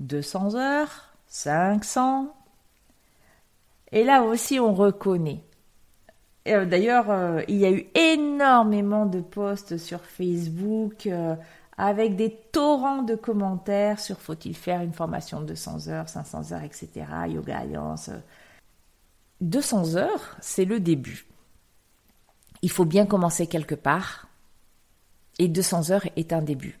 200 0.00 0.56
heures, 0.56 1.14
500. 1.26 2.36
Et 3.92 4.04
là 4.04 4.22
aussi, 4.24 4.60
on 4.60 4.74
reconnaît. 4.74 5.42
Euh, 6.48 6.66
d'ailleurs, 6.66 7.10
euh, 7.10 7.40
il 7.48 7.56
y 7.56 7.64
a 7.64 7.70
eu 7.70 7.86
énormément 7.94 9.06
de 9.06 9.22
posts 9.22 9.78
sur 9.78 10.02
Facebook 10.02 11.06
euh, 11.06 11.34
avec 11.78 12.14
des 12.14 12.36
torrents 12.52 13.00
de 13.00 13.14
commentaires 13.14 13.98
sur 13.98 14.20
faut-il 14.20 14.54
faire 14.54 14.82
une 14.82 14.92
formation 14.92 15.40
de 15.40 15.46
200 15.46 15.88
heures, 15.88 16.10
500 16.10 16.52
heures, 16.52 16.62
etc. 16.62 16.90
Yoga 17.26 17.60
Alliance. 17.60 18.10
200 19.40 19.96
heures, 19.96 20.36
c'est 20.42 20.66
le 20.66 20.78
début. 20.78 21.24
Il 22.60 22.70
faut 22.70 22.84
bien 22.84 23.06
commencer 23.06 23.46
quelque 23.46 23.74
part, 23.74 24.26
et 25.38 25.48
200 25.48 25.90
heures 25.90 26.06
est 26.16 26.34
un 26.34 26.42
début. 26.42 26.78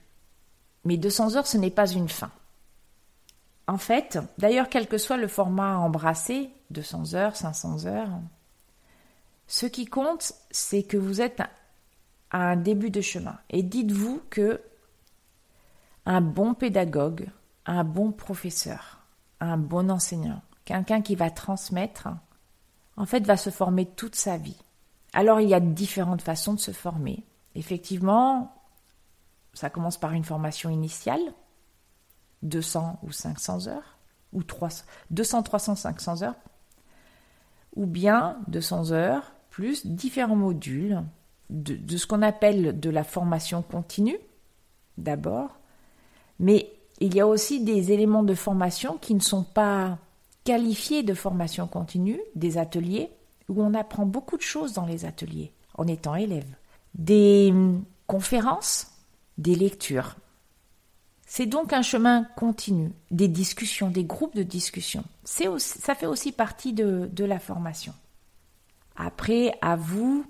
Mais 0.84 0.96
200 0.96 1.36
heures, 1.36 1.46
ce 1.46 1.58
n'est 1.58 1.70
pas 1.70 1.90
une 1.90 2.08
fin. 2.08 2.30
En 3.66 3.78
fait, 3.78 4.18
d'ailleurs, 4.38 4.68
quel 4.68 4.88
que 4.88 4.98
soit 4.98 5.16
le 5.16 5.28
format 5.28 5.76
embrassé, 5.76 6.50
200 6.70 7.14
heures, 7.14 7.36
500 7.36 7.86
heures, 7.86 8.10
ce 9.46 9.66
qui 9.66 9.86
compte, 9.86 10.32
c'est 10.50 10.82
que 10.82 10.96
vous 10.96 11.20
êtes 11.20 11.40
à 12.30 12.38
un 12.38 12.56
début 12.56 12.90
de 12.90 13.00
chemin. 13.00 13.38
Et 13.50 13.62
dites-vous 13.62 14.22
que 14.30 14.60
un 16.06 16.20
bon 16.20 16.54
pédagogue, 16.54 17.28
un 17.66 17.84
bon 17.84 18.10
professeur, 18.10 18.98
un 19.40 19.56
bon 19.56 19.90
enseignant, 19.90 20.42
quelqu'un 20.64 21.02
qui 21.02 21.14
va 21.14 21.30
transmettre, 21.30 22.08
en 22.96 23.06
fait, 23.06 23.24
va 23.26 23.36
se 23.36 23.50
former 23.50 23.86
toute 23.86 24.16
sa 24.16 24.36
vie. 24.36 24.60
Alors, 25.12 25.40
il 25.40 25.48
y 25.48 25.54
a 25.54 25.60
différentes 25.60 26.22
façons 26.22 26.54
de 26.54 26.60
se 26.60 26.72
former. 26.72 27.24
Effectivement, 27.54 28.61
ça 29.54 29.70
commence 29.70 29.98
par 29.98 30.12
une 30.12 30.24
formation 30.24 30.70
initiale, 30.70 31.20
200 32.42 33.00
ou 33.02 33.12
500 33.12 33.68
heures, 33.68 33.98
ou 34.32 34.42
300, 34.42 34.84
200, 35.10 35.42
300, 35.42 35.74
500 35.76 36.22
heures, 36.22 36.34
ou 37.76 37.86
bien 37.86 38.38
200 38.48 38.92
heures 38.92 39.32
plus 39.50 39.86
différents 39.86 40.36
modules 40.36 41.02
de, 41.50 41.76
de 41.76 41.96
ce 41.96 42.06
qu'on 42.06 42.22
appelle 42.22 42.80
de 42.80 42.90
la 42.90 43.04
formation 43.04 43.62
continue, 43.62 44.18
d'abord, 44.96 45.58
mais 46.38 46.72
il 47.00 47.14
y 47.14 47.20
a 47.20 47.26
aussi 47.26 47.62
des 47.62 47.92
éléments 47.92 48.22
de 48.22 48.34
formation 48.34 48.96
qui 48.96 49.14
ne 49.14 49.20
sont 49.20 49.44
pas 49.44 49.98
qualifiés 50.44 51.02
de 51.02 51.14
formation 51.14 51.66
continue, 51.66 52.20
des 52.34 52.58
ateliers, 52.58 53.10
où 53.48 53.62
on 53.62 53.74
apprend 53.74 54.06
beaucoup 54.06 54.36
de 54.36 54.42
choses 54.42 54.72
dans 54.72 54.86
les 54.86 55.04
ateliers 55.04 55.52
en 55.74 55.86
étant 55.86 56.14
élève. 56.14 56.48
Des 56.94 57.52
conférences, 58.06 58.91
des 59.42 59.54
lectures. 59.54 60.16
C'est 61.26 61.46
donc 61.46 61.72
un 61.72 61.82
chemin 61.82 62.24
continu, 62.36 62.92
des 63.10 63.28
discussions, 63.28 63.90
des 63.90 64.04
groupes 64.04 64.36
de 64.36 64.42
discussion. 64.42 65.04
ça 65.24 65.94
fait 65.94 66.06
aussi 66.06 66.32
partie 66.32 66.72
de, 66.72 67.24
la 67.24 67.38
formation. 67.38 67.94
Après, 68.96 69.56
à 69.60 69.76
vous 69.76 70.26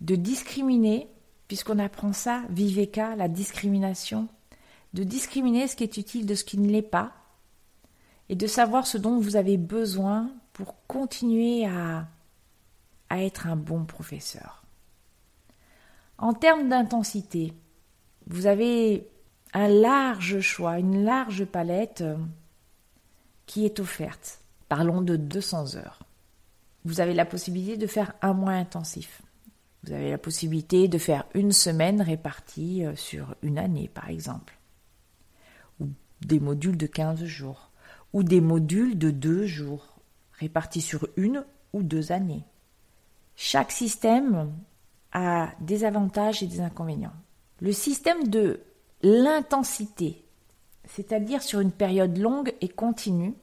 de 0.00 0.14
discriminer, 0.14 1.08
puisqu'on 1.48 1.78
apprend 1.78 2.12
ça, 2.12 2.42
Viveka, 2.50 3.16
la 3.16 3.28
discrimination, 3.28 4.28
de 4.94 5.04
discriminer 5.04 5.68
ce 5.68 5.76
qui 5.76 5.84
est 5.84 5.96
utile 5.96 6.26
de 6.26 6.34
ce 6.34 6.44
qui 6.44 6.58
ne 6.58 6.70
l'est 6.70 6.82
pas, 6.82 7.12
et 8.28 8.36
de 8.36 8.46
savoir 8.46 8.86
ce 8.86 8.98
dont 8.98 9.18
vous 9.18 9.36
avez 9.36 9.56
besoin 9.56 10.30
pour 10.52 10.74
continuer 10.86 11.66
à 11.66 12.06
être 13.10 13.46
un 13.46 13.56
bon 13.56 13.84
professeur. 13.84 14.62
En 16.18 16.34
termes 16.34 16.68
d'intensité, 16.68 17.54
vous 18.26 18.46
avez 18.46 19.08
un 19.52 19.68
large 19.68 20.40
choix, 20.40 20.78
une 20.78 21.04
large 21.04 21.44
palette 21.44 22.00
euh, 22.02 22.16
qui 23.46 23.64
est 23.64 23.80
offerte. 23.80 24.40
Parlons 24.68 25.02
de 25.02 25.16
200 25.16 25.76
heures. 25.76 26.00
Vous 26.84 27.00
avez 27.00 27.14
la 27.14 27.26
possibilité 27.26 27.76
de 27.76 27.86
faire 27.86 28.14
un 28.22 28.32
mois 28.32 28.52
intensif. 28.52 29.22
Vous 29.84 29.92
avez 29.92 30.10
la 30.10 30.18
possibilité 30.18 30.88
de 30.88 30.98
faire 30.98 31.24
une 31.34 31.52
semaine 31.52 32.00
répartie 32.00 32.84
euh, 32.84 32.94
sur 32.96 33.34
une 33.42 33.58
année, 33.58 33.90
par 33.92 34.08
exemple. 34.08 34.58
Ou 35.80 35.88
des 36.22 36.40
modules 36.40 36.76
de 36.76 36.86
15 36.86 37.24
jours. 37.24 37.70
Ou 38.12 38.22
des 38.22 38.40
modules 38.40 38.98
de 38.98 39.10
2 39.10 39.46
jours, 39.46 39.98
répartis 40.38 40.82
sur 40.82 41.08
une 41.16 41.44
ou 41.72 41.82
deux 41.82 42.12
années. 42.12 42.44
Chaque 43.36 43.72
système 43.72 44.52
a 45.12 45.50
des 45.60 45.84
avantages 45.84 46.42
et 46.42 46.46
des 46.46 46.60
inconvénients. 46.60 47.14
Le 47.62 47.70
système 47.70 48.26
de 48.26 48.58
l'intensité, 49.02 50.24
c'est-à-dire 50.84 51.44
sur 51.44 51.60
une 51.60 51.70
période 51.70 52.18
longue 52.18 52.52
et 52.60 52.68
continue, 52.68 53.34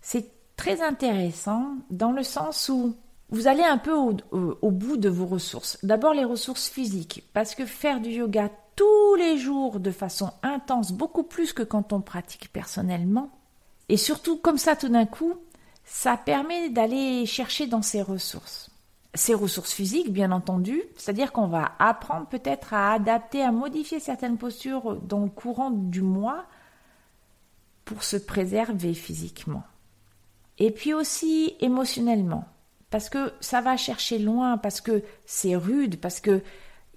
c'est 0.00 0.30
très 0.56 0.80
intéressant 0.80 1.76
dans 1.90 2.12
le 2.12 2.22
sens 2.22 2.70
où 2.70 2.96
vous 3.28 3.46
allez 3.46 3.62
un 3.62 3.76
peu 3.76 3.92
au, 3.92 4.70
bout 4.70 4.96
de 4.96 5.10
vos 5.10 5.26
ressources. 5.26 5.76
D'abord 5.82 6.14
les 6.14 6.24
ressources 6.24 6.70
physiques, 6.70 7.24
parce 7.34 7.54
que 7.54 7.66
faire 7.66 8.00
du 8.00 8.08
yoga 8.08 8.50
tous 8.74 9.14
les 9.16 9.36
jours 9.36 9.80
de 9.80 9.90
façon 9.90 10.30
intense, 10.42 10.90
beaucoup 10.90 11.24
plus 11.24 11.52
que 11.52 11.62
quand 11.62 11.92
on 11.92 12.00
pratique 12.00 12.50
personnellement, 12.54 13.30
et 13.90 13.98
surtout 13.98 14.38
comme 14.38 14.56
ça 14.56 14.76
tout 14.76 14.88
d'un 14.88 15.04
coup, 15.04 15.34
ça 15.84 16.16
permet 16.16 16.70
d'aller 16.70 17.26
chercher 17.26 17.66
dans 17.66 17.82
ses 17.82 18.00
ressources. 18.00 18.67
Ses 19.14 19.34
ressources 19.34 19.72
physiques, 19.72 20.12
bien 20.12 20.32
entendu, 20.32 20.82
c'est-à-dire 20.96 21.32
qu'on 21.32 21.48
va 21.48 21.72
apprendre 21.78 22.26
peut-être 22.26 22.74
à 22.74 22.92
adapter, 22.92 23.42
à 23.42 23.52
modifier 23.52 24.00
certaines 24.00 24.36
postures 24.36 24.96
dans 24.96 25.20
le 25.20 25.30
courant 25.30 25.70
du 25.70 26.02
mois 26.02 26.44
pour 27.84 28.04
se 28.04 28.16
préserver 28.16 28.92
physiquement. 28.92 29.64
Et 30.58 30.70
puis 30.70 30.92
aussi 30.92 31.56
émotionnellement, 31.60 32.44
parce 32.90 33.08
que 33.08 33.32
ça 33.40 33.60
va 33.60 33.76
chercher 33.76 34.18
loin, 34.18 34.58
parce 34.58 34.80
que 34.80 35.02
c'est 35.24 35.56
rude, 35.56 35.98
parce 35.98 36.20
que 36.20 36.42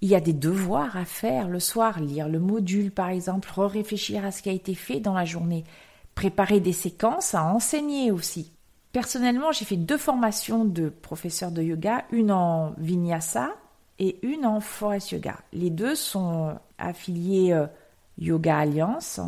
il 0.02 0.08
y 0.08 0.16
a 0.16 0.20
des 0.20 0.32
devoirs 0.32 0.96
à 0.96 1.04
faire 1.04 1.48
le 1.48 1.60
soir, 1.60 2.00
lire 2.00 2.28
le 2.28 2.40
module 2.40 2.90
par 2.90 3.08
exemple, 3.08 3.48
réfléchir 3.56 4.24
à 4.24 4.32
ce 4.32 4.42
qui 4.42 4.48
a 4.50 4.52
été 4.52 4.74
fait 4.74 4.98
dans 4.98 5.14
la 5.14 5.24
journée, 5.24 5.64
préparer 6.16 6.58
des 6.58 6.72
séquences 6.72 7.34
à 7.34 7.44
enseigner 7.44 8.10
aussi. 8.10 8.52
Personnellement, 8.92 9.52
j'ai 9.52 9.64
fait 9.64 9.76
deux 9.76 9.96
formations 9.96 10.66
de 10.66 10.90
professeur 10.90 11.50
de 11.50 11.62
yoga, 11.62 12.04
une 12.12 12.30
en 12.30 12.74
vinyasa 12.76 13.50
et 13.98 14.18
une 14.26 14.44
en 14.44 14.60
forest 14.60 15.12
yoga. 15.12 15.36
Les 15.54 15.70
deux 15.70 15.94
sont 15.94 16.58
affiliées 16.78 17.52
euh, 17.52 17.66
Yoga 18.18 18.58
Alliance 18.58 19.20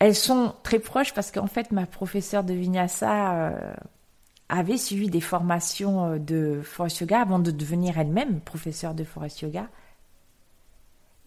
elles 0.00 0.14
sont 0.14 0.54
très 0.62 0.78
proches 0.78 1.12
parce 1.12 1.32
qu'en 1.32 1.48
fait, 1.48 1.72
ma 1.72 1.84
professeure 1.84 2.44
de 2.44 2.54
vinyasa 2.54 3.34
euh, 3.34 3.74
avait 4.48 4.76
suivi 4.76 5.10
des 5.10 5.20
formations 5.20 6.12
euh, 6.12 6.18
de 6.18 6.60
forest 6.62 7.00
yoga 7.00 7.20
avant 7.20 7.40
de 7.40 7.50
devenir 7.50 7.98
elle-même 7.98 8.40
professeure 8.40 8.94
de 8.94 9.02
forest 9.02 9.40
yoga. 9.40 9.68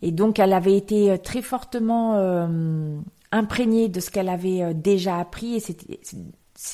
Et 0.01 0.11
donc, 0.11 0.39
elle 0.39 0.53
avait 0.53 0.77
été 0.77 1.19
très 1.19 1.43
fortement 1.43 2.15
imprégnée 3.31 3.87
de 3.87 3.99
ce 3.99 4.09
qu'elle 4.09 4.29
avait 4.29 4.73
déjà 4.73 5.19
appris. 5.19 5.57
Et 5.57 5.61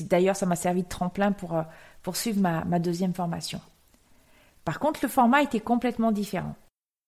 d'ailleurs, 0.01 0.35
ça 0.35 0.45
m'a 0.45 0.55
servi 0.55 0.83
de 0.83 0.87
tremplin 0.87 1.31
pour 1.31 1.63
poursuivre 2.03 2.41
ma, 2.41 2.79
deuxième 2.79 3.13
formation. 3.13 3.61
Par 4.65 4.79
contre, 4.79 4.99
le 5.03 5.09
format 5.09 5.43
était 5.43 5.59
complètement 5.59 6.11
différent. 6.11 6.55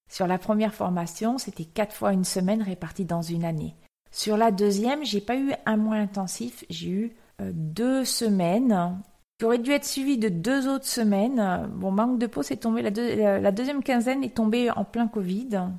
Sur 0.10 0.28
la 0.28 0.38
première 0.38 0.74
formation, 0.74 1.38
c'était 1.38 1.66
quatre 1.66 1.96
fois 1.96 2.14
une 2.14 2.24
semaine 2.24 2.62
répartie 2.62 3.06
dans 3.06 3.22
une 3.22 3.46
année. 3.46 3.76
Sur 4.12 4.38
la 4.38 4.52
deuxième, 4.52 5.06
j'ai 5.06 5.22
pas 5.22 5.36
eu 5.38 5.54
un 5.66 5.78
mois 5.78 5.98
intensif, 5.98 6.66
j'ai 6.70 6.90
eu 6.90 7.16
euh, 7.42 7.52
deux 7.54 8.06
semaines 8.06 9.00
qui 9.38 9.46
auraient 9.46 9.60
dû 9.60 9.72
être 9.72 9.86
suivies 9.86 10.18
de 10.18 10.30
deux 10.30 10.68
autres 10.68 10.88
semaines. 10.88 11.70
Bon, 11.76 11.92
manque 11.92 12.20
de 12.20 12.28
peau, 12.28 12.44
c'est 12.44 12.58
tombé, 12.58 12.82
la, 12.82 13.52
deuxième 13.52 13.84
quinzaine 13.84 14.24
est 14.24 14.36
tombée 14.36 14.70
en 14.72 14.84
plein 14.84 15.08
Covid. 15.08 15.70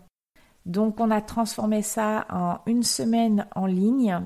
Donc 0.64 1.00
on 1.00 1.10
a 1.10 1.20
transformé 1.20 1.82
ça 1.82 2.26
en 2.30 2.58
une 2.66 2.82
semaine 2.82 3.46
en 3.54 3.66
ligne 3.66 4.22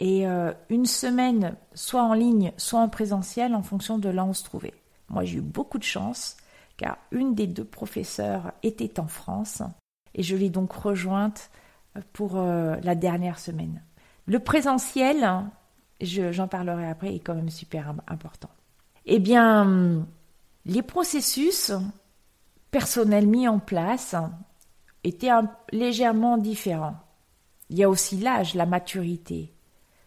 et 0.00 0.26
euh, 0.26 0.52
une 0.68 0.86
semaine 0.86 1.56
soit 1.74 2.02
en 2.02 2.14
ligne, 2.14 2.52
soit 2.56 2.80
en 2.80 2.88
présentiel 2.88 3.54
en 3.54 3.62
fonction 3.62 3.98
de 3.98 4.08
là 4.08 4.24
où 4.24 4.28
on 4.28 4.34
se 4.34 4.44
trouvait. 4.44 4.74
Moi 5.08 5.24
j'ai 5.24 5.38
eu 5.38 5.42
beaucoup 5.42 5.78
de 5.78 5.84
chance 5.84 6.36
car 6.76 6.98
une 7.10 7.34
des 7.34 7.46
deux 7.46 7.64
professeurs 7.64 8.52
était 8.62 9.00
en 9.00 9.08
France 9.08 9.62
et 10.14 10.22
je 10.22 10.36
l'ai 10.36 10.50
donc 10.50 10.72
rejointe 10.72 11.50
pour 12.12 12.36
euh, 12.36 12.76
la 12.82 12.94
dernière 12.94 13.38
semaine. 13.38 13.82
Le 14.26 14.38
présentiel, 14.38 15.26
j'en 16.00 16.48
parlerai 16.48 16.88
après, 16.88 17.14
est 17.14 17.20
quand 17.20 17.34
même 17.34 17.50
super 17.50 17.94
important. 18.06 18.50
Eh 19.06 19.18
bien, 19.18 20.06
les 20.66 20.82
processus 20.82 21.72
personnels 22.70 23.26
mis 23.26 23.48
en 23.48 23.58
place 23.58 24.14
étaient 25.02 25.30
légèrement 25.72 26.36
différents. 26.36 26.96
Il 27.70 27.78
y 27.78 27.84
a 27.84 27.88
aussi 27.88 28.18
l'âge, 28.18 28.54
la 28.54 28.66
maturité. 28.66 29.52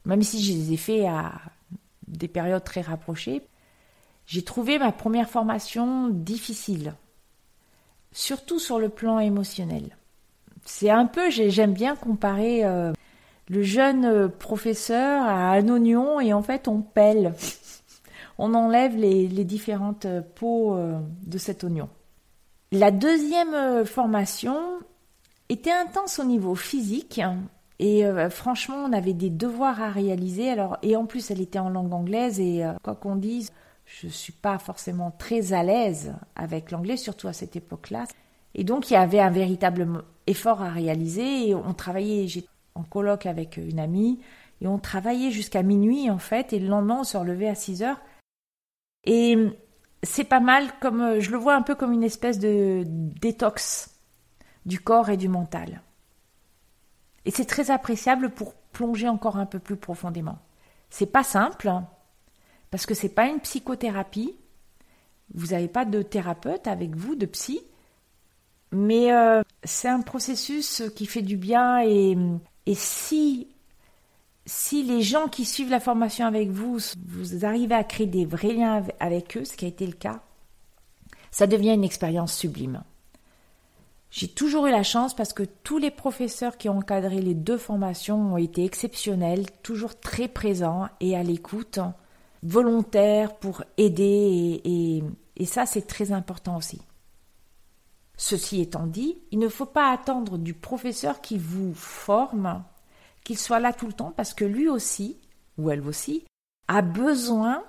Même 0.06 0.24
si 0.24 0.44
je 0.44 0.54
les 0.54 0.74
ai 0.74 0.78
faits 0.78 1.06
à 1.06 1.34
des 2.08 2.28
périodes 2.28 2.64
très 2.64 2.82
rapprochées, 2.82 3.42
j'ai 4.26 4.44
trouvé 4.44 4.80
ma 4.80 4.92
première 4.92 5.30
formation 5.30 6.10
difficile, 6.10 6.96
surtout 8.12 8.60
sur 8.60 8.80
le 8.80 8.90
plan 8.90 9.20
émotionnel 9.20 9.96
c'est 10.66 10.90
un 10.90 11.06
peu, 11.06 11.30
j'aime 11.30 11.74
bien 11.74 11.96
comparer 11.96 12.64
euh, 12.64 12.94
le 13.50 13.64
jeune 13.64 14.06
euh, 14.06 14.28
professeur 14.28 15.24
à 15.24 15.52
un 15.52 15.68
oignon 15.70 16.20
et 16.20 16.34
en 16.34 16.42
fait 16.42 16.68
on 16.68 16.82
pèle. 16.82 17.34
On 18.44 18.56
enlève 18.56 18.96
les, 18.96 19.28
différentes 19.44 20.06
euh, 20.06 20.22
peaux 20.22 20.76
de 20.76 21.38
cet 21.38 21.64
oignon. 21.64 21.90
La 22.72 22.90
deuxième 22.90 23.86
formation 23.86 24.58
était 25.50 25.72
intense 25.72 26.18
au 26.18 26.24
niveau 26.24 26.56
physique 26.56 27.22
et 27.82 28.04
franchement 28.30 28.78
on 28.88 28.94
avait 28.94 29.14
des 29.14 29.32
devoirs 29.32 29.82
à 29.82 29.90
réaliser. 29.90 30.50
Alors 30.50 30.78
et 30.84 30.96
en 30.96 31.06
plus 31.06 31.32
elle 31.32 31.42
était 31.42 31.60
en 31.60 31.70
langue 31.70 31.94
anglaise 31.94 32.40
et 32.40 32.64
quoi 32.84 32.96
qu'on 32.96 33.16
dise, 33.16 33.52
je 33.86 34.08
suis 34.08 34.34
pas 34.34 34.60
forcément 34.60 35.12
très 35.12 35.52
à 35.52 35.64
l'aise 35.64 36.14
avec 36.36 36.70
l'anglais, 36.70 36.96
surtout 36.96 37.28
à 37.28 37.34
cette 37.34 37.56
époque-là. 37.56 38.06
Et 38.54 38.64
donc 38.64 38.92
il 38.92 38.94
y 38.94 38.98
avait 38.98 39.20
un 39.20 39.32
véritable 39.32 40.04
effort 40.28 40.62
à 40.62 40.70
réaliser 40.70 41.50
et 41.50 41.56
on 41.56 41.74
travaillait, 41.74 42.28
j'étais 42.28 42.48
en 42.76 42.84
colloque 42.84 43.26
avec 43.26 43.58
une 43.58 43.80
amie 43.80 44.20
et 44.62 44.68
on 44.68 44.78
travaillait 44.78 45.32
jusqu'à 45.32 45.64
minuit 45.64 46.10
en 46.12 46.20
fait 46.20 46.54
et 46.54 46.60
le 46.60 46.68
lendemain 46.68 47.00
on 47.02 47.04
se 47.04 47.18
relevait 47.18 47.50
à 47.50 47.56
6 47.56 47.82
heures. 47.82 48.00
Et 49.06 49.36
c'est 50.04 50.24
pas 50.24 50.40
mal 50.40 50.68
comme 50.82 51.20
je 51.20 51.32
le 51.32 51.38
vois 51.38 51.56
un 51.56 51.64
peu 51.64 51.74
comme 51.74 51.94
une 51.94 52.04
espèce 52.04 52.38
de 52.38 52.84
détox 52.86 53.90
du 54.68 54.80
corps 54.80 55.10
et 55.10 55.18
du 55.18 55.28
mental. 55.28 55.82
Et 57.26 57.32
c'est 57.32 57.46
très 57.46 57.72
appréciable 57.72 58.30
pour 58.30 58.54
plonger 58.54 59.08
encore 59.08 59.38
un 59.38 59.46
peu 59.46 59.60
plus 59.60 59.76
profondément. 59.76 60.40
C'est 60.90 61.06
pas 61.06 61.24
simple 61.24 61.72
parce 62.70 62.86
que 62.86 62.94
c'est 62.94 63.10
pas 63.10 63.28
une 63.28 63.40
psychothérapie. 63.40 64.36
Vous 65.34 65.48
n'avez 65.48 65.68
pas 65.68 65.86
de 65.86 66.02
thérapeute 66.02 66.68
avec 66.68 66.96
vous, 66.96 67.16
de 67.16 67.26
psy. 67.26 67.62
Mais 68.72 69.14
euh, 69.14 69.42
c'est 69.64 69.90
un 69.90 70.02
processus 70.02 70.84
qui 70.96 71.06
fait 71.06 71.22
du 71.22 71.38
bien 71.38 71.82
et, 71.84 72.18
et 72.66 72.76
si, 72.76 73.48
si 74.46 74.84
les 74.84 75.02
gens 75.02 75.28
qui 75.28 75.46
suivent 75.46 75.70
la 75.70 75.82
formation 75.82 76.26
avec 76.26 76.50
vous, 76.50 76.80
vous 77.06 77.46
arrivez 77.46 77.76
à 77.76 77.84
créer 77.84 78.08
des 78.08 78.26
vrais 78.26 78.54
liens 78.54 78.84
avec 79.00 79.36
eux, 79.38 79.44
ce 79.44 79.58
qui 79.58 79.66
a 79.66 79.68
été 79.68 79.86
le 79.86 79.94
cas, 79.94 80.22
ça 81.32 81.48
devient 81.48 81.74
une 81.74 81.84
expérience 81.84 82.34
sublime. 82.34 82.84
J'ai 84.12 84.28
toujours 84.28 84.68
eu 84.68 84.72
la 84.72 84.84
chance 84.84 85.16
parce 85.16 85.32
que 85.32 85.44
tous 85.44 85.78
les 85.78 85.90
professeurs 85.90 86.58
qui 86.58 86.68
ont 86.68 86.80
encadré 86.80 87.22
les 87.22 87.34
deux 87.34 87.58
formations 87.58 88.34
ont 88.34 88.38
été 88.38 88.66
exceptionnels, 88.66 89.46
toujours 89.64 89.98
très 89.98 90.28
présents 90.28 90.90
et 91.00 91.16
à 91.16 91.24
l'écoute, 91.24 91.80
volontaires 92.44 93.34
pour 93.38 93.64
aider 93.78 94.62
et, 94.66 95.46
ça 95.46 95.66
c'est 95.66 95.88
très 95.88 96.12
important 96.12 96.58
aussi. 96.58 96.82
Ceci 98.18 98.62
étant 98.62 98.86
dit, 98.86 99.18
il 99.32 99.40
ne 99.40 99.48
faut 99.48 99.66
pas 99.66 99.92
attendre 99.92 100.38
du 100.38 100.54
professeur 100.54 101.22
qui 101.22 101.38
vous 101.38 101.74
forme 101.74 102.64
qu'il 103.24 103.38
soit 103.38 103.60
là 103.62 103.72
tout 103.72 103.88
le 103.88 103.94
temps 103.94 104.14
parce 104.16 104.34
que 104.34 104.46
lui 104.46 104.68
aussi, 104.68 105.18
ou 105.58 105.72
elle 105.72 105.88
aussi, 105.88 106.26
a 106.68 106.82
besoin 106.82 107.64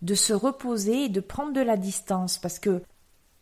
de 0.00 0.14
se 0.14 0.32
reposer 0.32 1.04
et 1.04 1.08
de 1.08 1.20
prendre 1.20 1.52
de 1.52 1.60
la 1.60 1.76
distance 1.76 2.38
parce 2.38 2.60
que 2.60 2.82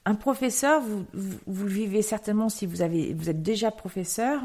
un 0.07 0.15
professeur, 0.15 0.83
vous, 0.83 1.37
le 1.47 1.71
vivez 1.71 2.03
certainement 2.03 2.49
si 2.49 2.67
vous, 2.67 2.83
êtes 2.83 3.43
déjà 3.43 3.71
professeur, 3.71 4.43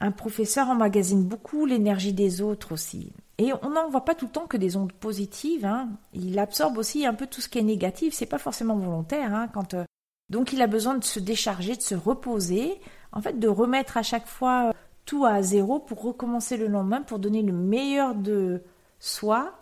un 0.00 0.10
professeur 0.12 0.68
emmagasine 0.68 1.24
beaucoup 1.24 1.66
l'énergie 1.66 2.12
des 2.12 2.40
autres 2.40 2.72
aussi. 2.72 3.12
Et 3.38 3.52
on 3.62 3.70
n'en 3.70 3.88
voit 3.88 4.04
pas 4.04 4.14
tout 4.14 4.26
le 4.26 4.32
temps 4.32 4.46
que 4.46 4.56
des 4.56 4.76
ondes 4.76 4.92
positives. 4.92 5.64
Hein. 5.64 5.88
Il 6.12 6.38
absorbe 6.38 6.78
aussi 6.78 7.06
un 7.06 7.14
peu 7.14 7.26
tout 7.26 7.40
ce 7.40 7.48
qui 7.48 7.58
est 7.58 7.62
négatif. 7.62 8.14
C'est 8.14 8.26
pas 8.26 8.38
forcément 8.38 8.76
volontaire. 8.76 9.34
Hein, 9.34 9.50
euh, 9.74 9.84
Donc 10.28 10.52
il 10.52 10.62
a 10.62 10.66
besoin 10.66 10.96
de 10.96 11.04
se 11.04 11.20
décharger, 11.20 11.74
de 11.74 11.82
se 11.82 11.94
reposer, 11.94 12.80
en 13.12 13.20
fait 13.20 13.38
de 13.38 13.48
remettre 13.48 13.96
à 13.96 14.02
chaque 14.02 14.26
fois 14.26 14.68
euh, 14.68 14.72
tout 15.06 15.24
à 15.24 15.42
zéro 15.42 15.80
pour 15.80 16.02
recommencer 16.02 16.56
le 16.56 16.66
lendemain, 16.68 17.02
pour 17.02 17.18
donner 17.18 17.42
le 17.42 17.52
meilleur 17.52 18.14
de 18.14 18.62
soi 19.00 19.54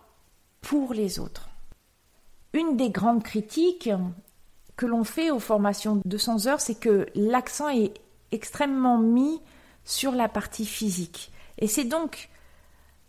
pour 0.61 0.93
les 0.93 1.21
autres. 1.21 1.49
Une 2.53 2.77
des 2.77 2.91
grandes 2.91 3.23
critiques 3.23 3.91
que 4.79 4.87
l'on 4.87 5.05
fait 5.05 5.31
aux 5.31 5.41
formations 5.41 5.97
de 5.97 6.03
200 6.07 6.47
heures, 6.47 6.61
c'est 6.61 6.79
que 6.79 7.07
l'accent 7.17 7.69
est 7.69 7.93
extrêmement 8.31 8.97
mis 8.97 9.43
sur 9.85 10.13
la 10.13 10.29
partie 10.29 10.65
physique. 10.65 11.33
Et 11.59 11.67
c'est 11.67 11.85
donc 11.85 12.31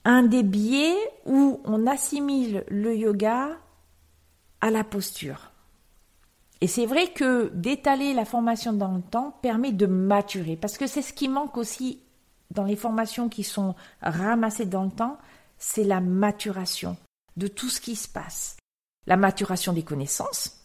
un 0.03 0.23
des 0.23 0.41
biais 0.41 0.97
où 1.27 1.61
on 1.65 1.85
assimile 1.85 2.65
le 2.69 2.97
yoga 2.97 3.49
à 4.61 4.71
la 4.71 4.83
posture. 4.83 5.51
Et 6.61 6.67
c'est 6.67 6.87
vrai 6.87 7.13
que 7.13 7.51
d'étaler 7.53 8.15
la 8.15 8.25
formation 8.25 8.73
dans 8.73 8.95
le 8.95 9.03
temps 9.03 9.37
permet 9.43 9.71
de 9.71 9.85
maturer, 9.85 10.57
parce 10.57 10.77
que 10.77 10.87
c'est 10.87 11.03
ce 11.03 11.13
qui 11.13 11.29
manque 11.29 11.55
aussi 11.55 12.01
dans 12.49 12.63
les 12.63 12.75
formations 12.75 13.29
qui 13.29 13.43
sont 13.43 13.75
ramassées 14.01 14.65
dans 14.65 14.85
le 14.85 14.91
temps, 14.91 15.19
c'est 15.59 15.83
la 15.83 16.01
maturation 16.01 16.97
de 17.37 17.47
tout 17.47 17.69
ce 17.69 17.79
qui 17.79 17.95
se 17.95 18.07
passe. 18.07 18.57
La 19.05 19.17
maturation 19.17 19.71
des 19.71 19.83
connaissances, 19.83 20.58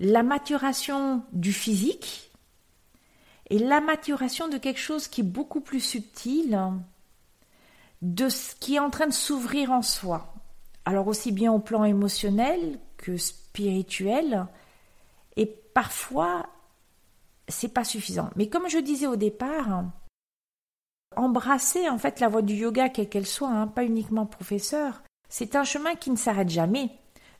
la 0.00 0.22
maturation 0.22 1.22
du 1.32 1.52
physique 1.52 2.30
et 3.50 3.58
la 3.58 3.80
maturation 3.80 4.48
de 4.48 4.58
quelque 4.58 4.80
chose 4.80 5.08
qui 5.08 5.22
est 5.22 5.24
beaucoup 5.24 5.60
plus 5.60 5.80
subtil, 5.80 6.58
de 8.02 8.28
ce 8.28 8.54
qui 8.54 8.76
est 8.76 8.80
en 8.80 8.90
train 8.90 9.06
de 9.06 9.12
s'ouvrir 9.12 9.72
en 9.72 9.82
soi. 9.82 10.34
Alors 10.84 11.08
aussi 11.08 11.32
bien 11.32 11.52
au 11.52 11.58
plan 11.58 11.84
émotionnel 11.84 12.78
que 12.96 13.16
spirituel, 13.16 14.46
et 15.36 15.46
parfois 15.46 16.46
c'est 17.48 17.72
pas 17.72 17.84
suffisant. 17.84 18.30
Mais 18.36 18.48
comme 18.48 18.68
je 18.68 18.78
disais 18.78 19.06
au 19.06 19.16
départ, 19.16 19.84
embrasser 21.16 21.88
en 21.88 21.98
fait 21.98 22.20
la 22.20 22.28
voie 22.28 22.42
du 22.42 22.54
yoga, 22.54 22.88
quelle 22.88 23.08
qu'elle 23.08 23.26
soit, 23.26 23.48
hein, 23.48 23.66
pas 23.66 23.84
uniquement 23.84 24.26
professeur, 24.26 25.02
c'est 25.28 25.56
un 25.56 25.64
chemin 25.64 25.94
qui 25.94 26.10
ne 26.10 26.16
s'arrête 26.16 26.50
jamais. 26.50 26.90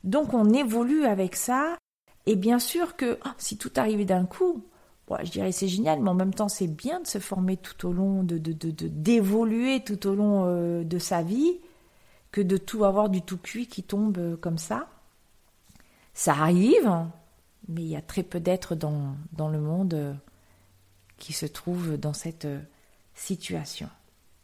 Donc 0.03 0.33
on 0.33 0.53
évolue 0.53 1.05
avec 1.05 1.35
ça. 1.35 1.77
Et 2.25 2.35
bien 2.35 2.59
sûr 2.59 2.95
que 2.95 3.17
oh, 3.25 3.29
si 3.37 3.57
tout 3.57 3.71
arrivait 3.75 4.05
d'un 4.05 4.25
coup, 4.25 4.63
je 5.23 5.31
dirais 5.31 5.51
c'est 5.51 5.67
génial, 5.67 6.01
mais 6.01 6.09
en 6.09 6.15
même 6.15 6.33
temps 6.33 6.49
c'est 6.49 6.67
bien 6.67 6.99
de 6.99 7.07
se 7.07 7.19
former 7.19 7.57
tout 7.57 7.87
au 7.87 7.93
long, 7.93 8.23
de 8.23 8.37
d'évoluer 8.37 9.79
de, 9.79 9.83
tout 9.83 10.07
au 10.07 10.15
long 10.15 10.45
euh, 10.45 10.83
de 10.83 10.99
sa 10.99 11.23
vie, 11.23 11.59
que 12.31 12.41
de 12.41 12.57
tout 12.57 12.85
avoir 12.85 13.09
du 13.09 13.21
tout 13.21 13.37
cuit 13.37 13.67
qui 13.67 13.83
tombe 13.83 14.17
euh, 14.17 14.37
comme 14.37 14.57
ça. 14.57 14.87
Ça 16.13 16.33
arrive, 16.33 16.91
mais 17.67 17.81
il 17.81 17.87
y 17.87 17.95
a 17.95 18.01
très 18.01 18.23
peu 18.23 18.39
d'êtres 18.39 18.75
dans, 18.75 19.15
dans, 19.33 19.49
le 19.49 19.59
monde 19.59 19.93
euh, 19.93 20.13
qui 21.17 21.33
se 21.33 21.45
trouvent 21.45 21.97
dans 21.97 22.13
cette 22.13 22.47
situation. 23.15 23.89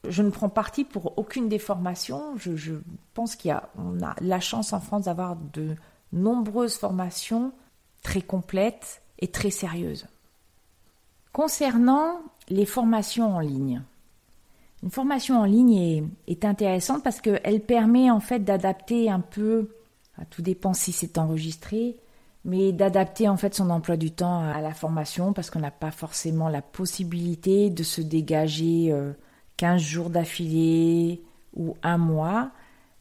Je 0.07 0.21
ne 0.21 0.29
prends 0.29 0.49
parti 0.49 0.83
pour 0.83 1.17
aucune 1.17 1.49
des 1.49 1.59
formations. 1.59 2.37
Je, 2.37 2.75
pense 3.13 3.35
qu'il 3.35 3.51
a, 3.51 3.69
on 3.77 4.01
a 4.01 4.15
la 4.21 4.39
chance 4.39 4.73
en 4.73 4.79
France 4.79 5.05
d'avoir 5.05 5.35
de 5.35 5.75
nombreuses 6.11 6.77
formations 6.77 7.51
très 8.05 8.21
complètes 8.21 9.01
et 9.17 9.27
très 9.27 9.49
sérieuses. 9.49 10.05
Concernant 11.33 12.21
les 12.49 12.67
formations 12.67 13.35
en 13.35 13.39
ligne, 13.39 13.81
une 14.83 14.91
formation 14.91 15.39
en 15.39 15.45
ligne 15.45 15.75
est, 15.75 16.03
est 16.27 16.45
intéressante 16.45 17.03
parce 17.03 17.19
qu'elle 17.19 17.61
permet 17.61 18.11
en 18.11 18.19
fait 18.19 18.39
d'adapter 18.39 19.09
un 19.09 19.21
peu, 19.21 19.71
à 20.19 20.25
tout 20.25 20.43
dépend 20.43 20.73
si 20.73 20.91
c'est 20.91 21.17
enregistré, 21.17 21.97
mais 22.43 22.71
d'adapter 22.71 23.27
en 23.27 23.37
fait 23.37 23.55
son 23.55 23.71
emploi 23.71 23.97
du 23.97 24.11
temps 24.11 24.39
à 24.39 24.61
la 24.61 24.75
formation 24.75 25.33
parce 25.33 25.49
qu'on 25.49 25.59
n'a 25.59 25.71
pas 25.71 25.89
forcément 25.89 26.47
la 26.47 26.61
possibilité 26.61 27.71
de 27.71 27.81
se 27.81 28.01
dégager 28.01 28.95
15 29.57 29.81
euh, 29.81 29.83
jours 29.83 30.09
d'affilée 30.11 31.23
ou 31.55 31.75
un 31.81 31.97
mois. 31.97 32.51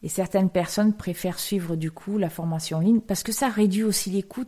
Et 0.02 0.08
certaines 0.08 0.50
personnes 0.50 0.94
préfèrent 0.94 1.38
suivre 1.38 1.76
du 1.76 1.90
coup 1.90 2.16
la 2.16 2.30
formation 2.30 2.78
en 2.78 2.80
ligne 2.80 3.00
parce 3.00 3.22
que 3.22 3.32
ça 3.32 3.48
réduit 3.48 3.84
aussi 3.84 4.08
les 4.08 4.22
coûts, 4.22 4.44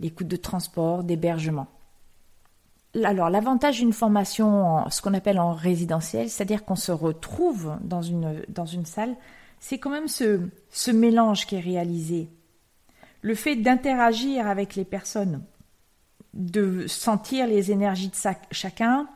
les 0.00 0.10
coûts 0.10 0.24
de 0.24 0.36
transport, 0.36 1.04
d'hébergement. 1.04 1.66
Alors 3.02 3.30
l'avantage 3.30 3.78
d'une 3.78 3.92
formation, 3.92 4.88
ce 4.90 5.02
qu'on 5.02 5.14
appelle 5.14 5.40
en 5.40 5.52
résidentiel, 5.52 6.30
c'est-à-dire 6.30 6.64
qu'on 6.64 6.76
se 6.76 6.92
retrouve 6.92 7.76
dans 7.82 8.02
une, 8.02 8.42
dans 8.48 8.66
une 8.66 8.86
salle, 8.86 9.16
c'est 9.58 9.78
quand 9.78 9.90
même 9.90 10.08
ce, 10.08 10.40
ce 10.70 10.90
mélange 10.90 11.46
qui 11.46 11.56
est 11.56 11.60
réalisé 11.60 12.30
le 13.24 13.34
fait 13.34 13.56
d'interagir 13.56 14.46
avec 14.46 14.76
les 14.76 14.84
personnes, 14.84 15.42
de 16.34 16.86
sentir 16.86 17.46
les 17.46 17.72
énergies 17.72 18.10
de 18.10 18.34
chacun, 18.50 19.08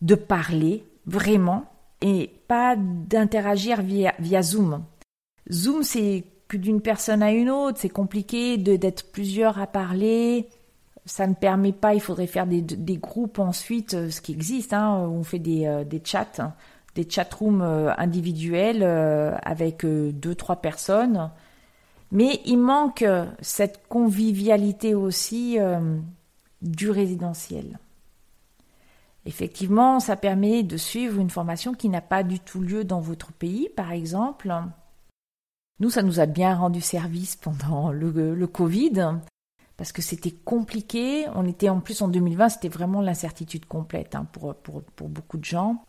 de 0.00 0.16
parler 0.16 0.84
vraiment 1.06 1.66
et 2.00 2.32
pas 2.48 2.74
d'interagir 2.76 3.80
via, 3.80 4.12
via 4.18 4.42
Zoom. 4.42 4.84
Zoom, 5.52 5.84
c'est 5.84 6.24
d'une 6.58 6.80
personne 6.80 7.22
à 7.22 7.32
une 7.32 7.50
autre, 7.50 7.78
c'est 7.80 7.88
compliqué 7.88 8.56
d'être 8.56 9.10
plusieurs 9.12 9.60
à 9.60 9.66
parler. 9.66 10.48
Ça 11.04 11.26
ne 11.26 11.34
permet 11.34 11.72
pas, 11.72 11.94
il 11.94 12.00
faudrait 12.00 12.26
faire 12.26 12.46
des, 12.46 12.96
groupes 12.96 13.38
ensuite, 13.38 13.94
euh, 13.94 14.10
ce 14.10 14.20
qui 14.20 14.32
existe, 14.32 14.72
hein, 14.72 14.98
on 14.98 15.24
fait 15.24 15.40
des, 15.40 15.66
euh, 15.66 15.82
des 15.84 16.00
chats, 16.04 16.26
hein, 16.38 16.54
des 16.94 17.08
chatrooms 17.08 17.62
euh, 17.62 17.92
individuels 17.96 18.82
avec 19.42 19.84
deux, 19.84 20.34
trois 20.34 20.56
personnes 20.56 21.30
mais 22.14 22.42
il 22.44 22.58
manque 22.58 23.06
cette 23.40 23.88
convivialité 23.88 24.94
aussi 24.94 25.56
du 26.60 26.90
résidentiel. 26.90 27.78
Effectivement, 29.24 30.00
ça 30.00 30.16
permet 30.16 30.62
de 30.62 30.76
suivre 30.76 31.20
une 31.20 31.30
formation 31.30 31.74
qui 31.74 31.88
n'a 31.88 32.00
pas 32.00 32.22
du 32.22 32.40
tout 32.40 32.60
lieu 32.60 32.84
dans 32.84 33.00
votre 33.00 33.32
pays, 33.32 33.68
par 33.76 33.92
exemple. 33.92 34.52
Nous, 35.80 35.90
ça 35.90 36.02
nous 36.02 36.20
a 36.20 36.26
bien 36.26 36.54
rendu 36.54 36.80
service 36.80 37.36
pendant 37.36 37.90
le, 37.90 38.46
Covid, 38.46 39.18
parce 39.76 39.92
que 39.92 40.02
c'était 40.02 40.30
compliqué. 40.30 41.26
On 41.34 41.46
était 41.46 41.68
en 41.68 41.80
plus 41.80 42.02
en 42.02 42.08
2020, 42.08 42.50
c'était 42.50 42.68
vraiment 42.68 43.00
l'incertitude 43.00 43.66
complète 43.66 44.14
hein, 44.14 44.26
pour, 44.32 44.54
pour, 44.54 44.82
pour 44.82 45.08
beaucoup 45.08 45.38
de 45.38 45.44
gens. 45.44 45.84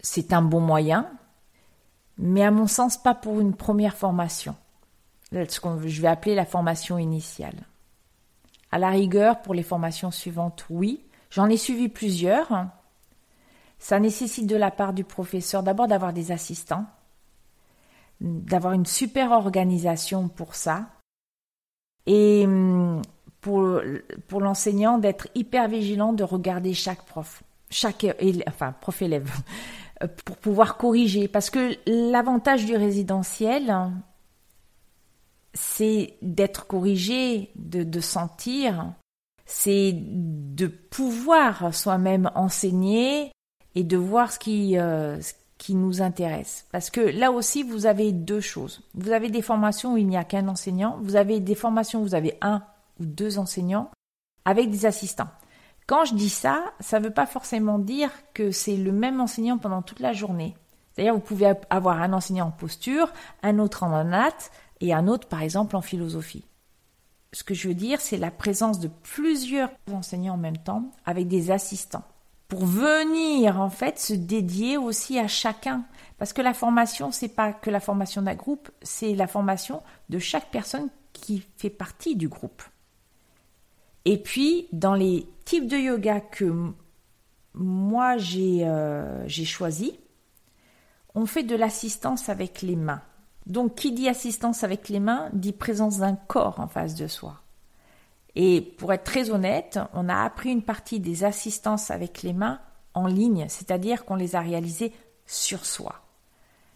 C'est 0.00 0.32
un 0.32 0.42
bon 0.42 0.60
moyen, 0.60 1.10
mais 2.18 2.44
à 2.44 2.50
mon 2.50 2.66
sens, 2.66 2.96
pas 2.96 3.14
pour 3.14 3.40
une 3.40 3.54
première 3.54 3.96
formation 3.96 4.54
ce 5.30 5.60
que 5.60 5.88
je 5.88 6.02
vais 6.02 6.08
appeler 6.08 6.34
la 6.34 6.44
formation 6.44 6.98
initiale. 6.98 7.66
À 8.70 8.78
la 8.78 8.90
rigueur, 8.90 9.42
pour 9.42 9.54
les 9.54 9.62
formations 9.62 10.10
suivantes, 10.10 10.66
oui. 10.70 11.04
J'en 11.30 11.48
ai 11.48 11.56
suivi 11.56 11.88
plusieurs. 11.88 12.66
Ça 13.78 14.00
nécessite 14.00 14.46
de 14.46 14.56
la 14.56 14.70
part 14.70 14.92
du 14.92 15.04
professeur 15.04 15.62
d'abord 15.62 15.86
d'avoir 15.86 16.12
des 16.12 16.32
assistants, 16.32 16.86
d'avoir 18.20 18.72
une 18.72 18.86
super 18.86 19.32
organisation 19.32 20.28
pour 20.28 20.54
ça, 20.54 20.88
et 22.06 22.44
hum, 22.46 23.02
pour, 23.40 23.80
pour 24.26 24.40
l'enseignant 24.40 24.98
d'être 24.98 25.28
hyper 25.34 25.68
vigilant, 25.68 26.12
de 26.12 26.24
regarder 26.24 26.74
chaque 26.74 27.04
prof, 27.04 27.42
chaque 27.70 28.06
enfin 28.46 28.72
prof 28.80 29.02
élève, 29.02 29.30
pour 30.24 30.36
pouvoir 30.36 30.76
corriger. 30.76 31.28
Parce 31.28 31.50
que 31.50 31.76
l'avantage 31.86 32.64
du 32.66 32.76
résidentiel, 32.76 33.74
c'est 35.54 36.14
d'être 36.22 36.66
corrigé, 36.66 37.50
de, 37.56 38.00
sentir, 38.00 38.92
c'est 39.46 39.92
de 39.94 40.66
pouvoir 40.66 41.74
soi-même 41.74 42.30
enseigner 42.34 43.32
et 43.74 43.84
de 43.84 43.96
voir 43.96 44.32
ce 44.32 44.38
qui, 44.38 44.78
euh, 44.78 45.20
qui 45.58 45.74
nous 45.74 46.00
intéresse. 46.00 46.66
Parce 46.72 46.88
que 46.88 47.00
là 47.00 47.32
aussi, 47.32 47.62
vous 47.62 47.86
avez 47.86 48.12
deux 48.12 48.40
choses. 48.40 48.82
Vous 48.94 49.10
avez 49.10 49.28
des 49.28 49.42
formations 49.42 49.94
où 49.94 49.96
il 49.96 50.06
n'y 50.06 50.16
a 50.16 50.24
qu'un 50.24 50.48
enseignant, 50.48 50.98
vous 51.02 51.16
avez 51.16 51.40
des 51.40 51.56
formations 51.56 52.00
où 52.00 52.04
vous 52.04 52.14
avez 52.14 52.38
un 52.40 52.62
ou 53.00 53.04
deux 53.04 53.38
enseignants. 53.38 53.90
avec 54.44 54.70
des 54.70 54.86
assistants. 54.86 55.28
Quand 55.86 56.06
je 56.06 56.14
dis 56.14 56.30
ça, 56.30 56.64
ça 56.80 56.98
ne 56.98 57.04
veut 57.04 57.12
pas 57.12 57.26
forcément 57.26 57.78
dire 57.78 58.10
que 58.32 58.50
c'est 58.50 58.78
le 58.78 58.92
même 58.92 59.20
enseignant 59.20 59.58
pendant 59.58 59.82
toute 59.82 60.00
la 60.00 60.14
journée. 60.14 60.56
C'est-à-dire, 60.92 61.12
vous 61.12 61.20
pouvez 61.20 61.52
avoir 61.68 62.00
un 62.00 62.14
enseignant 62.14 62.46
en 62.46 62.50
posture, 62.50 63.12
un 63.42 63.58
autre 63.58 63.82
en 63.82 63.92
anat 63.92 64.32
et 64.80 64.94
un 64.94 65.06
autre, 65.06 65.28
par 65.28 65.42
exemple, 65.42 65.76
en 65.76 65.82
philosophie. 65.82 66.46
Ce 67.34 67.44
que 67.44 67.52
je 67.52 67.68
veux 67.68 67.74
dire, 67.74 68.00
c'est 68.00 68.16
la 68.16 68.30
présence 68.30 68.80
de 68.80 68.88
plusieurs 69.02 69.70
enseignants 69.92 70.34
en 70.34 70.38
même 70.38 70.56
temps 70.56 70.90
avec 71.04 71.28
des 71.28 71.50
assistants 71.50 72.04
pour 72.48 72.64
venir 72.64 73.60
en 73.60 73.70
fait 73.70 73.98
se 73.98 74.14
dédier 74.14 74.78
aussi 74.78 75.18
à 75.18 75.28
chacun 75.28 75.84
parce 76.18 76.32
que 76.32 76.42
la 76.42 76.54
formation 76.54 77.12
c'est 77.12 77.28
pas 77.28 77.52
que 77.52 77.70
la 77.70 77.80
formation 77.80 78.22
d'un 78.22 78.34
groupe, 78.34 78.70
c'est 78.82 79.14
la 79.14 79.26
formation 79.26 79.82
de 80.08 80.18
chaque 80.18 80.50
personne 80.50 80.88
qui 81.12 81.46
fait 81.56 81.70
partie 81.70 82.16
du 82.16 82.28
groupe. 82.28 82.62
Et 84.04 84.16
puis, 84.16 84.68
dans 84.72 84.94
les 84.94 85.26
types 85.44 85.66
de 85.66 85.76
yoga 85.76 86.20
que 86.20 86.72
moi 87.54 88.16
j'ai 88.16 88.66
euh, 88.66 89.28
choisi, 89.28 89.98
on 91.14 91.26
fait 91.26 91.42
de 91.42 91.56
l'assistance 91.56 92.28
avec 92.28 92.62
les 92.62 92.76
mains. 92.76 93.02
Donc, 93.46 93.74
qui 93.74 93.92
dit 93.92 94.08
assistance 94.08 94.62
avec 94.64 94.88
les 94.88 95.00
mains 95.00 95.30
dit 95.32 95.52
présence 95.52 95.98
d'un 95.98 96.14
corps 96.14 96.60
en 96.60 96.68
face 96.68 96.94
de 96.94 97.06
soi. 97.06 97.42
Et 98.34 98.60
pour 98.60 98.92
être 98.92 99.04
très 99.04 99.30
honnête, 99.30 99.78
on 99.94 100.08
a 100.08 100.22
appris 100.22 100.50
une 100.50 100.62
partie 100.62 101.00
des 101.00 101.24
assistances 101.24 101.90
avec 101.90 102.22
les 102.22 102.32
mains 102.32 102.60
en 102.94 103.06
ligne, 103.06 103.46
c'est-à-dire 103.48 104.04
qu'on 104.04 104.16
les 104.16 104.36
a 104.36 104.40
réalisées 104.40 104.92
sur 105.26 105.64
soi. 105.64 106.02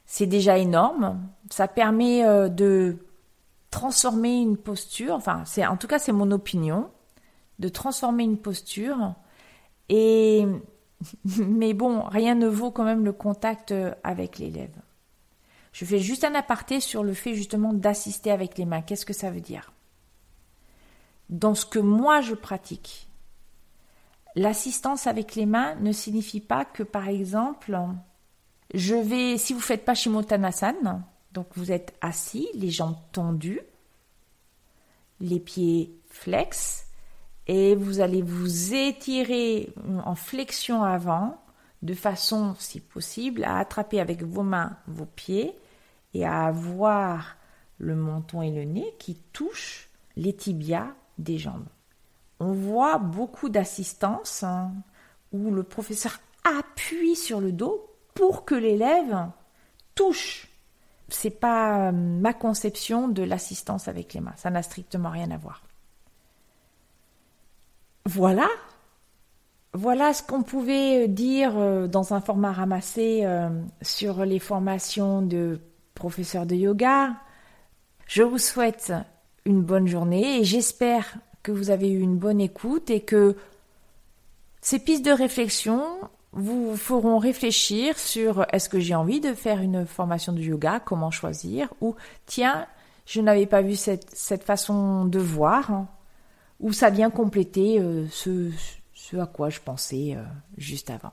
C'est 0.07 0.27
déjà 0.27 0.59
énorme. 0.59 1.21
Ça 1.51 1.69
permet 1.69 2.25
euh, 2.25 2.49
de 2.49 2.99
transformer 3.71 4.41
une 4.41 4.57
posture. 4.57 5.15
Enfin, 5.15 5.43
c'est 5.47 5.67
en 5.67 5.77
tout 5.77 5.87
cas 5.87 5.99
c'est 5.99 6.13
mon 6.13 6.31
opinion 6.31 6.91
de 7.59 7.69
transformer 7.69 8.25
une 8.25 8.39
posture. 8.39 9.15
Et 9.89 10.47
mais 11.37 11.75
bon, 11.75 12.03
rien 12.03 12.35
ne 12.35 12.47
vaut 12.47 12.71
quand 12.71 12.85
même 12.85 13.05
le 13.05 13.13
contact 13.13 13.75
avec 14.05 14.39
l'élève. 14.39 14.75
Je 15.73 15.85
fais 15.85 15.99
juste 15.99 16.25
un 16.25 16.35
aparté 16.35 16.81
sur 16.81 17.03
le 17.03 17.15
fait 17.15 17.35
justement 17.35 17.73
d'assister 17.73 18.31
avec 18.31 18.59
les 18.59 18.67
mains. 18.67 18.83
Qu'est-ce 18.83 19.07
que 19.07 19.15
ça 19.15 19.31
veut 19.31 19.41
dire? 19.41 19.73
Dans 21.33 21.55
ce 21.55 21.65
que 21.65 21.79
moi 21.79 22.21
je 22.21 22.35
pratique, 22.35 23.09
l'assistance 24.35 25.07
avec 25.07 25.35
les 25.35 25.47
mains 25.47 25.75
ne 25.77 25.91
signifie 25.91 26.41
pas 26.41 26.67
que 26.67 26.83
par 26.83 27.09
exemple, 27.09 27.79
je 28.75 28.95
vais, 28.95 29.39
si 29.39 29.55
vous 29.55 29.61
faites 29.61 29.87
pas 29.87 29.95
Shimotanasana, 29.95 31.01
donc 31.33 31.47
vous 31.55 31.73
êtes 31.73 31.95
assis, 32.03 32.49
les 32.53 32.71
jambes 32.71 32.99
tendues, 33.13 33.63
les 35.21 35.41
pieds 35.41 35.99
flex, 36.07 36.87
et 37.47 37.77
vous 37.77 38.01
allez 38.01 38.21
vous 38.21 38.75
étirer 38.75 39.73
en 40.05 40.15
flexion 40.15 40.83
avant 40.83 41.43
de 41.81 41.95
façon, 41.95 42.55
si 42.59 42.79
possible, 42.79 43.43
à 43.45 43.57
attraper 43.57 44.01
avec 44.01 44.23
vos 44.23 44.43
mains 44.43 44.77
vos 44.87 45.07
pieds 45.07 45.57
et 46.13 46.27
à 46.27 46.45
avoir 46.45 47.39
le 47.79 47.97
menton 47.97 48.43
et 48.43 48.51
le 48.51 48.65
nez 48.65 48.95
qui 48.99 49.15
touchent 49.33 49.89
les 50.17 50.37
tibias 50.37 50.93
des 51.19 51.39
jambes. 51.39 51.67
On 52.41 52.53
voit 52.53 52.99
beaucoup 52.99 53.49
d'assistance 53.49 54.43
hein, 54.43 54.73
où 55.33 55.51
le 55.51 55.63
professeur 55.63 56.19
appuie 56.45 57.17
sur 57.17 57.41
le 57.41 57.53
dos 57.53 57.89
pour 58.15 58.45
que 58.45 58.55
l'élève 58.55 59.29
touche. 59.95 60.49
C'est 61.09 61.31
pas 61.31 61.89
euh, 61.89 61.93
ma 61.93 62.33
conception 62.33 63.09
de 63.09 63.23
l'assistance 63.23 63.89
avec 63.89 64.15
les 64.15 64.21
mains. 64.21 64.35
Ça 64.37 64.51
n'a 64.51 64.63
strictement 64.63 65.11
rien 65.11 65.31
à 65.31 65.37
voir. 65.37 65.63
Voilà. 68.07 68.49
Voilà 69.75 70.13
ce 70.13 70.23
qu'on 70.23 70.43
pouvait 70.43 71.09
dire 71.09 71.57
euh, 71.57 71.87
dans 71.87 72.13
un 72.13 72.21
format 72.21 72.53
ramassé 72.53 73.21
euh, 73.25 73.49
sur 73.81 74.25
les 74.25 74.39
formations 74.39 75.23
de 75.23 75.61
professeurs 75.95 76.47
de 76.47 76.55
yoga. 76.55 77.15
Je 78.07 78.23
vous 78.23 78.39
souhaite 78.39 78.93
une 79.45 79.63
bonne 79.63 79.87
journée 79.87 80.41
et 80.41 80.45
j'espère 80.45 81.17
que 81.43 81.53
vous 81.53 81.71
avez 81.71 81.91
eu 81.91 82.01
une 82.01 82.17
bonne 82.17 82.41
écoute 82.41 82.91
et 82.91 83.01
que 83.01 83.37
ces 84.61 84.79
pistes 84.79 85.05
de 85.05 85.11
réflexion 85.11 85.83
vous 86.33 86.77
feront 86.77 87.19
réfléchir 87.19 87.99
sur 87.99 88.47
est-ce 88.53 88.69
que 88.69 88.81
j'ai 88.81 88.95
envie 88.95 89.21
de 89.21 89.35
faire 89.35 89.61
une 89.61 89.87
formation 89.87 90.33
de 90.33 90.41
yoga, 90.41 90.81
comment 90.81 91.11
choisir, 91.11 91.69
ou 91.81 91.95
tiens, 92.27 92.67
je 93.05 93.21
n'avais 93.21 93.47
pas 93.47 93.61
vu 93.61 93.77
cette, 93.77 94.43
façon 94.45 95.05
de 95.05 95.19
voir, 95.19 95.71
hein 95.71 95.89
où 96.61 96.73
ça 96.73 96.91
vient 96.91 97.11
compléter 97.11 97.81
euh, 97.81 98.07
ce, 98.11 98.51
ce, 98.95 99.17
à 99.17 99.27
quoi 99.27 99.51
je 99.51 99.59
pensais 99.61 100.15
euh, 100.17 100.23
juste 100.57 100.91
avant. 100.91 101.13